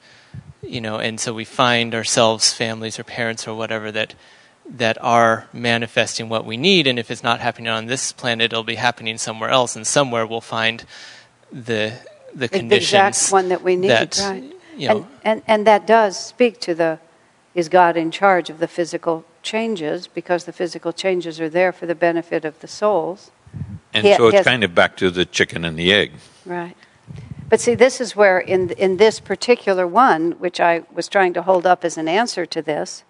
[0.63, 4.17] you know and so we find ourselves families or parents or whatever that
[4.69, 8.65] that are manifesting what we need and if it's not happening on this planet it'll
[8.65, 10.85] be happening somewhere else and somewhere we'll find
[11.53, 11.93] the
[12.35, 14.43] the conditions the exact one that we need that, right.
[14.77, 16.99] you know, and, and, and that does speak to the
[17.59, 21.87] is God in charge of the physical changes because the physical changes are there for
[21.87, 23.33] the benefit of the souls.
[23.93, 26.13] And He- so it's has- kind of back to the chicken and the egg.
[26.47, 26.77] Right.
[27.49, 31.43] But see, this is where, in, in this particular one, which I was trying to
[31.43, 33.03] hold up as an answer to this,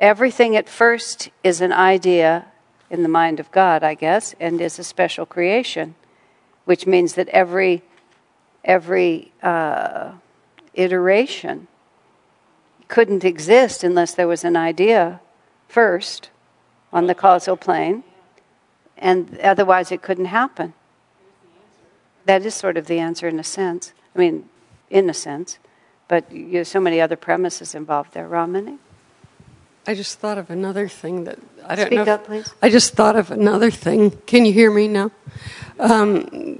[0.00, 2.46] everything at first is an idea
[2.88, 5.94] in the mind of God, I guess, and is a special creation,
[6.64, 7.82] which means that every,
[8.64, 10.12] every uh,
[10.72, 11.66] iteration
[12.88, 15.20] couldn't exist unless there was an idea
[15.68, 16.30] first
[16.92, 18.02] on the causal plane,
[18.96, 20.72] and otherwise it couldn't happen.
[22.24, 23.92] That is sort of the answer in a sense.
[24.14, 24.48] I mean,
[24.90, 25.58] in a sense.
[26.08, 28.26] But you have so many other premises involved there.
[28.26, 28.78] Ramani?
[29.86, 32.02] I just thought of another thing that I don't Speak know.
[32.02, 32.52] if- up, please.
[32.62, 34.10] I just thought of another thing.
[34.26, 35.10] Can you hear me now?
[35.78, 36.58] Um,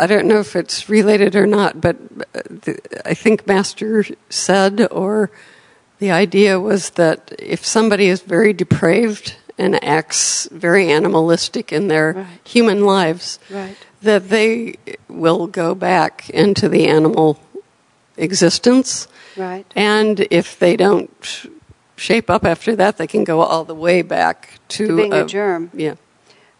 [0.00, 1.96] I don't know if it's related or not, but
[2.34, 2.72] uh,
[3.04, 5.30] I think Master said, or
[5.98, 12.12] the idea was that if somebody is very depraved and acts very animalistic in their
[12.14, 12.26] Right.
[12.44, 13.76] human lives, Right.
[14.02, 14.76] that they
[15.08, 17.38] will go back into the animal
[18.16, 19.06] existence.
[19.36, 19.66] Right.
[19.76, 21.10] And if they don't
[21.96, 25.26] shape up after that, they can go all the way back to, To being a
[25.26, 25.70] germ.
[25.74, 25.96] Yeah.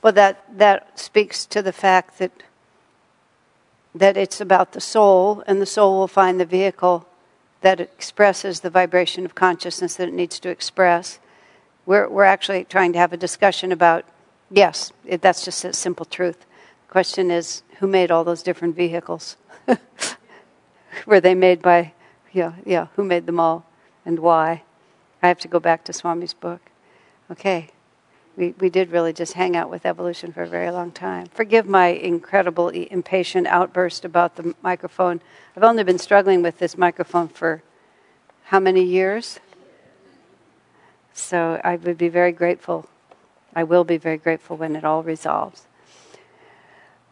[0.02, 2.32] Well, that, that speaks to the fact that,
[3.94, 7.06] that it's about the soul, and the soul will find the vehicle
[7.60, 11.18] that expresses the vibration of consciousness that it needs to express.
[11.86, 14.04] We're, we're actually trying to have a discussion about,
[14.50, 16.40] yes, it, that's just a simple truth.
[16.86, 19.36] The question is, who made all those different vehicles?
[21.06, 21.92] Were they made by,
[22.32, 23.66] yeah, yeah, who made them all
[24.04, 24.62] and why?
[25.22, 26.60] I have to go back to Swami's book.
[27.30, 27.70] Okay.
[28.40, 31.26] We, we did really just hang out with evolution for a very long time.
[31.26, 35.20] Forgive my incredible impatient outburst about the microphone.
[35.54, 37.62] I've only been struggling with this microphone for
[38.44, 39.40] how many years?
[41.12, 42.88] So I would be very grateful.
[43.54, 45.66] I will be very grateful when it all resolves.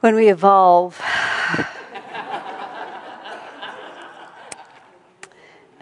[0.00, 0.98] When we evolve.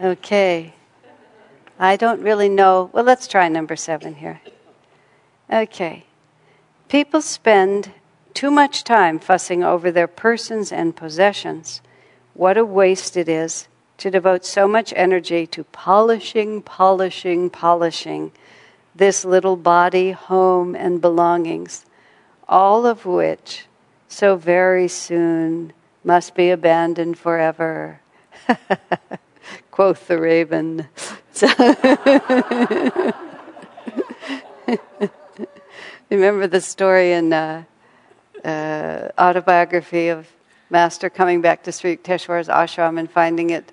[0.03, 0.75] okay.
[1.79, 2.91] I don't really know.
[2.93, 4.41] Well, let's try number seven here.
[5.53, 6.05] Okay.
[6.89, 7.93] People spend
[8.35, 11.81] too much time fussing over their persons and possessions.
[12.35, 13.69] What a waste it is
[13.99, 18.33] to devote so much energy to polishing, polishing, polishing
[18.95, 21.87] this little body, home, and belongings,
[22.49, 23.67] all of which
[24.09, 25.73] so very soon
[26.03, 28.01] must be abandoned forever.
[29.71, 30.89] Quoth the raven.
[36.11, 37.65] Remember the story in uh,
[38.45, 40.29] uh, autobiography of
[40.71, 43.73] Master coming back to Sri Yukteswar's ashram and finding it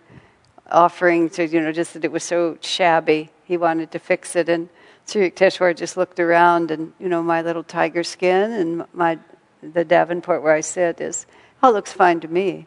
[0.71, 3.29] offering to, you know, just that it was so shabby.
[3.43, 4.69] He wanted to fix it, and
[5.05, 9.19] Sri Yukteswar just looked around, and you know, my little tiger skin and my
[9.61, 11.27] the Davenport where I sit is,
[11.61, 12.65] oh, it looks fine to me.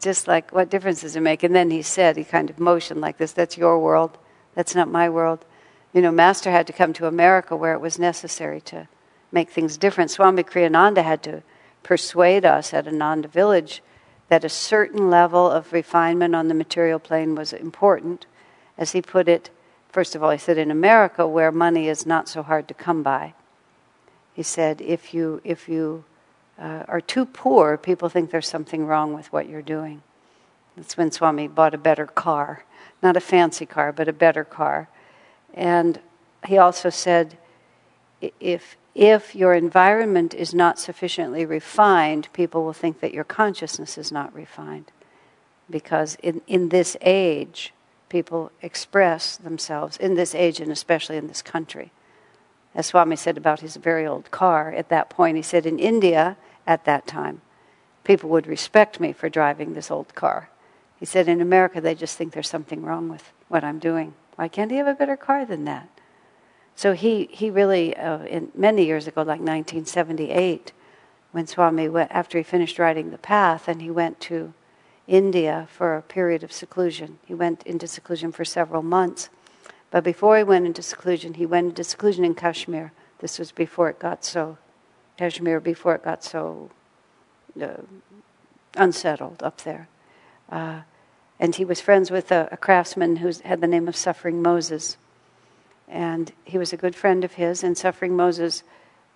[0.00, 1.42] Just like, what difference does it make?
[1.42, 4.18] And then he said, he kind of motioned like this, that's your world,
[4.54, 5.44] that's not my world.
[5.94, 8.88] You know, Master had to come to America where it was necessary to
[9.30, 10.10] make things different.
[10.10, 11.42] Swami Kriyananda had to
[11.84, 13.80] persuade us at Ananda village
[14.28, 18.26] that a certain level of refinement on the material plane was important.
[18.76, 19.50] As he put it,
[19.88, 23.04] first of all, he said, in America, where money is not so hard to come
[23.04, 23.34] by,
[24.32, 26.04] he said, if you, if you
[26.58, 30.02] uh, are too poor, people think there's something wrong with what you're doing.
[30.76, 32.64] That's when Swami bought a better car.
[33.00, 34.88] Not a fancy car, but a better car.
[35.54, 36.00] And
[36.46, 37.38] he also said,
[38.40, 44.12] if, if your environment is not sufficiently refined, people will think that your consciousness is
[44.12, 44.90] not refined.
[45.70, 47.72] Because in, in this age,
[48.08, 51.90] people express themselves, in this age and especially in this country.
[52.74, 56.36] As Swami said about his very old car at that point, he said, in India
[56.66, 57.40] at that time,
[58.02, 60.50] people would respect me for driving this old car.
[60.98, 64.14] He said, in America, they just think there's something wrong with what I'm doing.
[64.36, 65.88] Why can't he have a better car than that?
[66.76, 70.72] So he, he really, uh, in many years ago, like 1978,
[71.32, 74.52] when Swami went, after he finished writing The Path, and he went to
[75.06, 77.18] India for a period of seclusion.
[77.24, 79.28] He went into seclusion for several months.
[79.90, 82.92] But before he went into seclusion, he went into seclusion in Kashmir.
[83.18, 84.58] This was before it got so,
[85.16, 86.70] Kashmir, before it got so
[87.60, 87.82] uh,
[88.76, 89.88] unsettled up there.
[90.50, 90.80] Uh,
[91.44, 94.96] and he was friends with a, a craftsman who had the name of Suffering Moses.
[95.86, 98.62] And he was a good friend of his, and Suffering Moses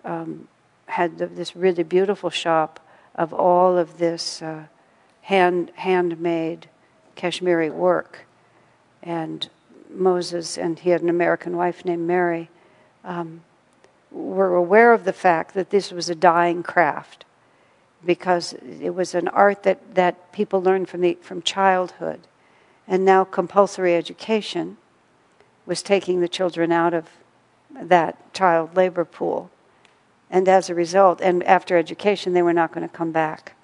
[0.05, 0.47] um,
[0.85, 2.79] had th- this really beautiful shop
[3.15, 4.65] of all of this uh,
[5.23, 6.69] hand handmade
[7.15, 8.27] Kashmiri work.
[9.01, 9.49] And
[9.89, 12.51] Moses, and he had an American wife named Mary,
[13.03, 13.41] um,
[14.11, 17.25] were aware of the fact that this was a dying craft
[18.05, 22.21] because it was an art that, that people learned from, the, from childhood.
[22.87, 24.77] And now compulsory education
[25.65, 27.09] was taking the children out of
[27.79, 29.51] that child labor pool.
[30.29, 33.55] And as a result, and after education, they were not going to come back.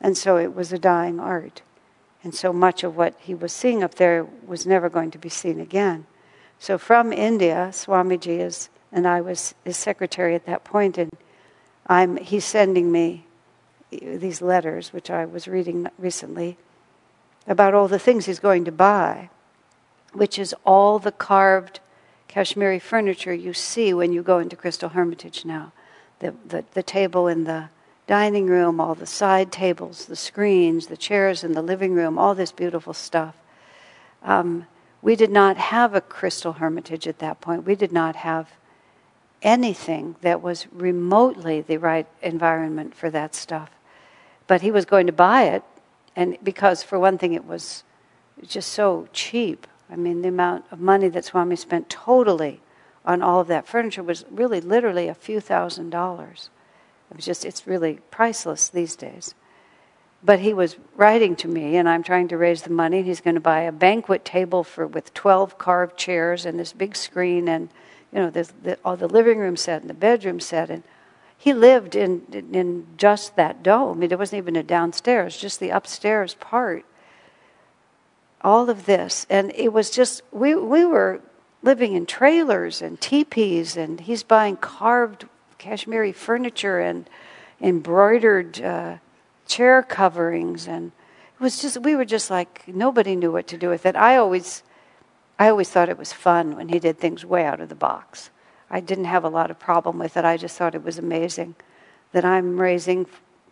[0.00, 1.62] And so it was a dying art.
[2.22, 5.28] And so much of what he was seeing up there was never going to be
[5.28, 6.06] seen again.
[6.58, 11.10] So from India, Swamiji is, and I was his secretary at that point, and
[11.86, 13.25] I'm, he's sending me
[13.90, 16.56] these letters, which I was reading recently,
[17.46, 19.30] about all the things he's going to buy,
[20.12, 21.80] which is all the carved
[22.28, 25.72] Kashmiri furniture you see when you go into Crystal Hermitage now.
[26.18, 27.68] The, the, the table in the
[28.06, 32.34] dining room, all the side tables, the screens, the chairs in the living room, all
[32.34, 33.36] this beautiful stuff.
[34.22, 34.66] Um,
[35.02, 37.64] we did not have a Crystal Hermitage at that point.
[37.64, 38.50] We did not have
[39.42, 43.70] anything that was remotely the right environment for that stuff.
[44.46, 45.62] But he was going to buy it,
[46.14, 47.84] and because, for one thing, it was
[48.46, 49.66] just so cheap.
[49.90, 52.60] I mean, the amount of money that Swami spent totally
[53.04, 56.50] on all of that furniture was really literally a few thousand dollars.
[57.10, 59.34] It was just, it's really priceless these days.
[60.24, 63.02] But he was writing to me, and I'm trying to raise the money.
[63.02, 66.96] He's going to buy a banquet table for with 12 carved chairs and this big
[66.96, 67.68] screen, and
[68.12, 70.68] you know, the, all the living room set and the bedroom set.
[70.68, 70.82] And
[71.38, 72.22] he lived in
[72.52, 74.02] in just that dome.
[74.02, 76.84] It wasn't even a downstairs, just the upstairs part.
[78.40, 81.20] All of this, and it was just we we were
[81.62, 85.26] living in trailers and teepees, and he's buying carved
[85.58, 87.08] Kashmiri furniture and
[87.60, 88.96] embroidered uh,
[89.46, 90.92] chair coverings, and
[91.34, 93.96] it was just we were just like nobody knew what to do with it.
[93.96, 94.62] I always,
[95.38, 98.30] I always thought it was fun when he did things way out of the box.
[98.70, 100.24] I didn't have a lot of problem with it.
[100.24, 101.54] I just thought it was amazing
[102.12, 103.06] that I'm raising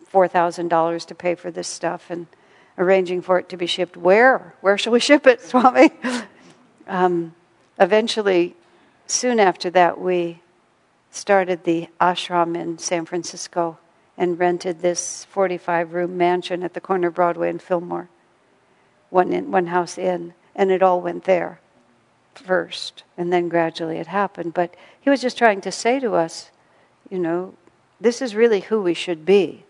[0.07, 2.27] four thousand dollars to pay for this stuff and
[2.77, 3.95] arranging for it to be shipped.
[3.95, 4.53] Where?
[4.61, 5.91] Where shall we ship it, Swami?
[6.87, 7.33] um,
[7.79, 8.55] eventually,
[9.07, 10.41] soon after that, we
[11.11, 13.77] started the ashram in San Francisco
[14.17, 18.09] and rented this 45 room mansion at the corner of Broadway and Fillmore,
[19.09, 21.59] one, in, one house in, and it all went there
[22.39, 24.53] first, and then gradually it happened.
[24.53, 26.51] But he was just trying to say to us,
[27.09, 27.53] you know,
[27.99, 29.63] this is really who we should be.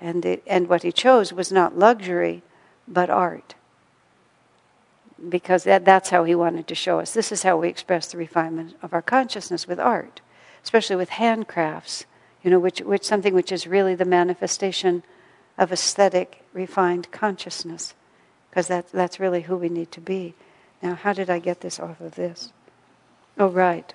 [0.00, 2.42] And, it, and what he chose was not luxury,
[2.86, 3.54] but art.
[5.28, 7.12] Because that, that's how he wanted to show us.
[7.12, 10.20] This is how we express the refinement of our consciousness with art
[10.66, 12.06] especially with handcrafts,
[12.42, 15.04] you know, which, which something which is really the manifestation
[15.56, 17.94] of aesthetic, refined consciousness,
[18.50, 20.34] because that, that's really who we need to be.
[20.82, 22.52] Now, how did I get this off of this?
[23.38, 23.92] Oh, right.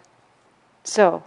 [0.84, 1.24] So,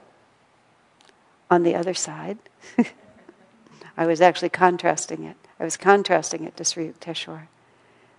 [1.50, 2.38] on the other side,
[3.96, 5.36] I was actually contrasting it.
[5.58, 7.46] I was contrasting it to Sri Yukteswar.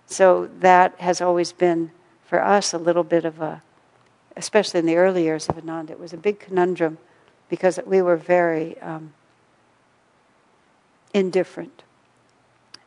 [0.06, 1.90] So that has always been,
[2.24, 3.62] for us, a little bit of a,
[4.36, 6.98] especially in the early years of Ananda, it was a big conundrum
[7.48, 9.12] because we were very um,
[11.12, 11.82] indifferent.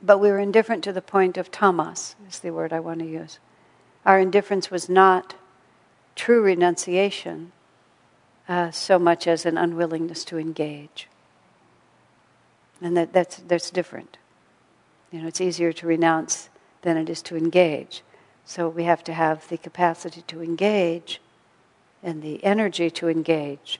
[0.02, 3.06] But we were indifferent to the point of tamas, is the word I want to
[3.06, 3.40] use.
[4.06, 5.36] Our indifference was not
[6.16, 7.52] true renunciation
[8.48, 11.08] uh, so much as an unwillingness to engage.
[12.82, 14.18] And that, that's, that's different.
[15.12, 16.50] You know, it's easier to renounce
[16.82, 18.04] than it is to engage.
[18.46, 21.22] So we have to have the capacity to engage
[22.02, 23.80] and the energy to engage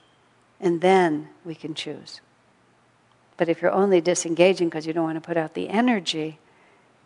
[0.60, 2.20] and then we can choose.
[3.36, 6.38] But if you're only disengaging because you don't want to put out the energy,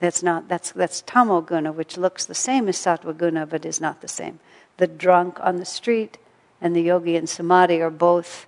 [0.05, 3.81] that's not that's that's tamo guna, which looks the same as sattva guna but is
[3.81, 4.39] not the same.
[4.77, 6.19] The drunk on the street
[6.61, 8.47] and the yogi in samadhi are both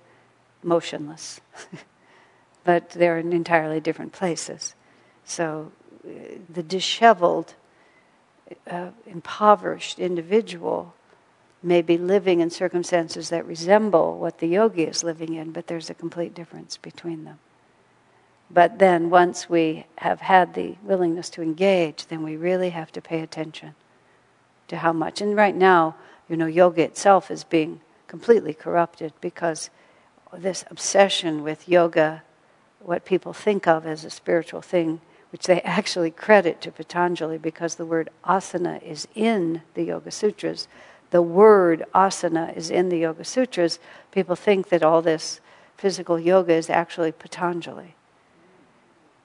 [0.63, 1.41] motionless,
[2.63, 4.75] but they're in entirely different places.
[5.25, 5.71] So
[6.07, 6.11] uh,
[6.47, 7.55] the disheveled,
[8.69, 10.93] uh, impoverished individual
[11.63, 15.89] may be living in circumstances that resemble what the yogi is living in, but there's
[15.89, 17.39] a complete difference between them.
[18.49, 23.01] But then, once we have had the willingness to engage, then we really have to
[23.01, 23.75] pay attention
[24.69, 25.21] to how much.
[25.21, 25.95] And right now,
[26.29, 29.69] you know, yoga itself is being completely corrupted because
[30.33, 32.23] this obsession with yoga,
[32.79, 35.01] what people think of as a spiritual thing,
[35.31, 40.67] which they actually credit to Patanjali because the word asana is in the Yoga Sutras
[41.09, 43.79] the word asana is in the Yoga Sutras,
[44.11, 45.39] people think that all this
[45.77, 47.95] physical yoga is actually Patanjali.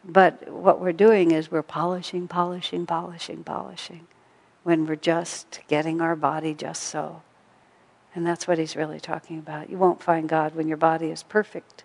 [0.04, 4.06] But what we're doing is we're polishing, polishing, polishing, polishing
[4.64, 7.22] when we're just getting our body just so.
[8.14, 9.70] And that's what he's really talking about.
[9.70, 11.84] You won't find God when your body is perfect.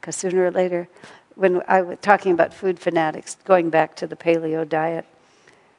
[0.00, 0.88] Because sooner or later,
[1.34, 5.04] when I was talking about food fanatics, going back to the paleo diet,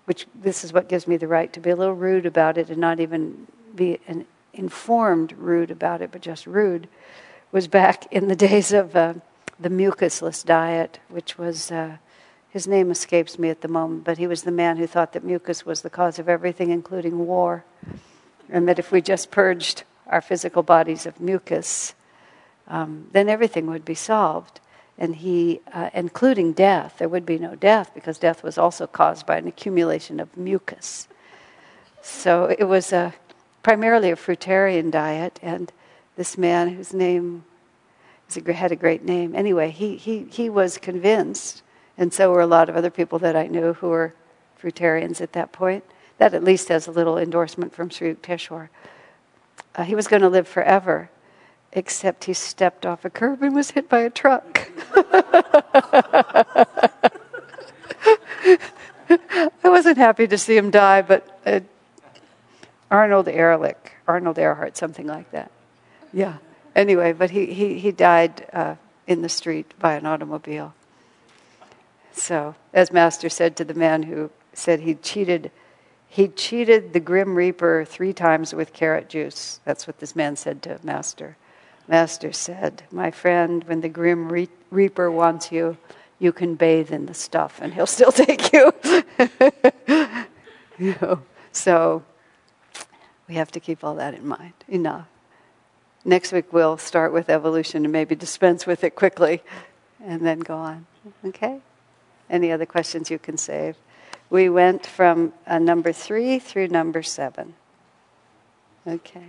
[0.05, 2.69] which this is what gives me the right to be a little rude about it
[2.69, 6.87] and not even be an informed rude about it, but just rude,
[7.51, 9.13] was back in the days of uh,
[9.59, 11.71] the mucusless diet, which was.
[11.71, 11.97] Uh,
[12.49, 15.23] his name escapes me at the moment, but he was the man who thought that
[15.23, 17.63] mucus was the cause of everything, including war.
[18.49, 21.93] And that if we just purged our physical bodies of mucus,
[22.67, 24.59] um, then everything would be solved.
[24.97, 29.27] And he, uh, including death, there would be no death because death was also caused
[29.27, 31.07] by an accumulation of mucus.
[32.01, 33.13] So it was a,
[33.61, 35.71] primarily a fruitarian diet, and
[36.15, 37.43] this man whose name
[38.35, 41.63] had a great name, anyway, he, he, he was convinced,
[41.97, 44.13] and so were a lot of other people that I knew who were
[44.61, 45.83] fruitarians at that point.
[46.17, 48.69] That at least has a little endorsement from Sri Yukteswar.
[49.75, 51.09] Uh, he was going to live forever,
[51.71, 54.69] except he stepped off a curb and was hit by a truck.
[59.09, 61.61] I wasn't happy to see him die, but uh,
[62.91, 65.51] Arnold Ehrlich, Arnold Earhart, something like that.
[66.11, 66.37] Yeah.
[66.75, 68.75] Anyway, but he, he, he died uh,
[69.07, 70.73] in the street by an automobile.
[72.13, 75.51] So, as Master said to the man who said he cheated
[76.11, 79.59] he cheated the Grim Reaper three times with carrot juice.
[79.63, 81.37] That's what this man said to Master.
[81.87, 85.77] Master said, My friend, when the Grim Re- Reaper wants you,
[86.17, 88.73] you can bathe in the stuff and he'll still take you.
[90.79, 91.21] you know,
[91.51, 92.03] so
[93.27, 94.53] we have to keep all that in mind.
[94.67, 95.07] Enough.
[96.09, 99.43] Next week we'll start with evolution and maybe dispense with it quickly
[100.03, 100.87] and then go on.
[101.23, 101.59] Okay?
[102.29, 103.75] Any other questions you can save?
[104.29, 107.55] we went from uh, number three through number seven.
[108.85, 109.27] Okay.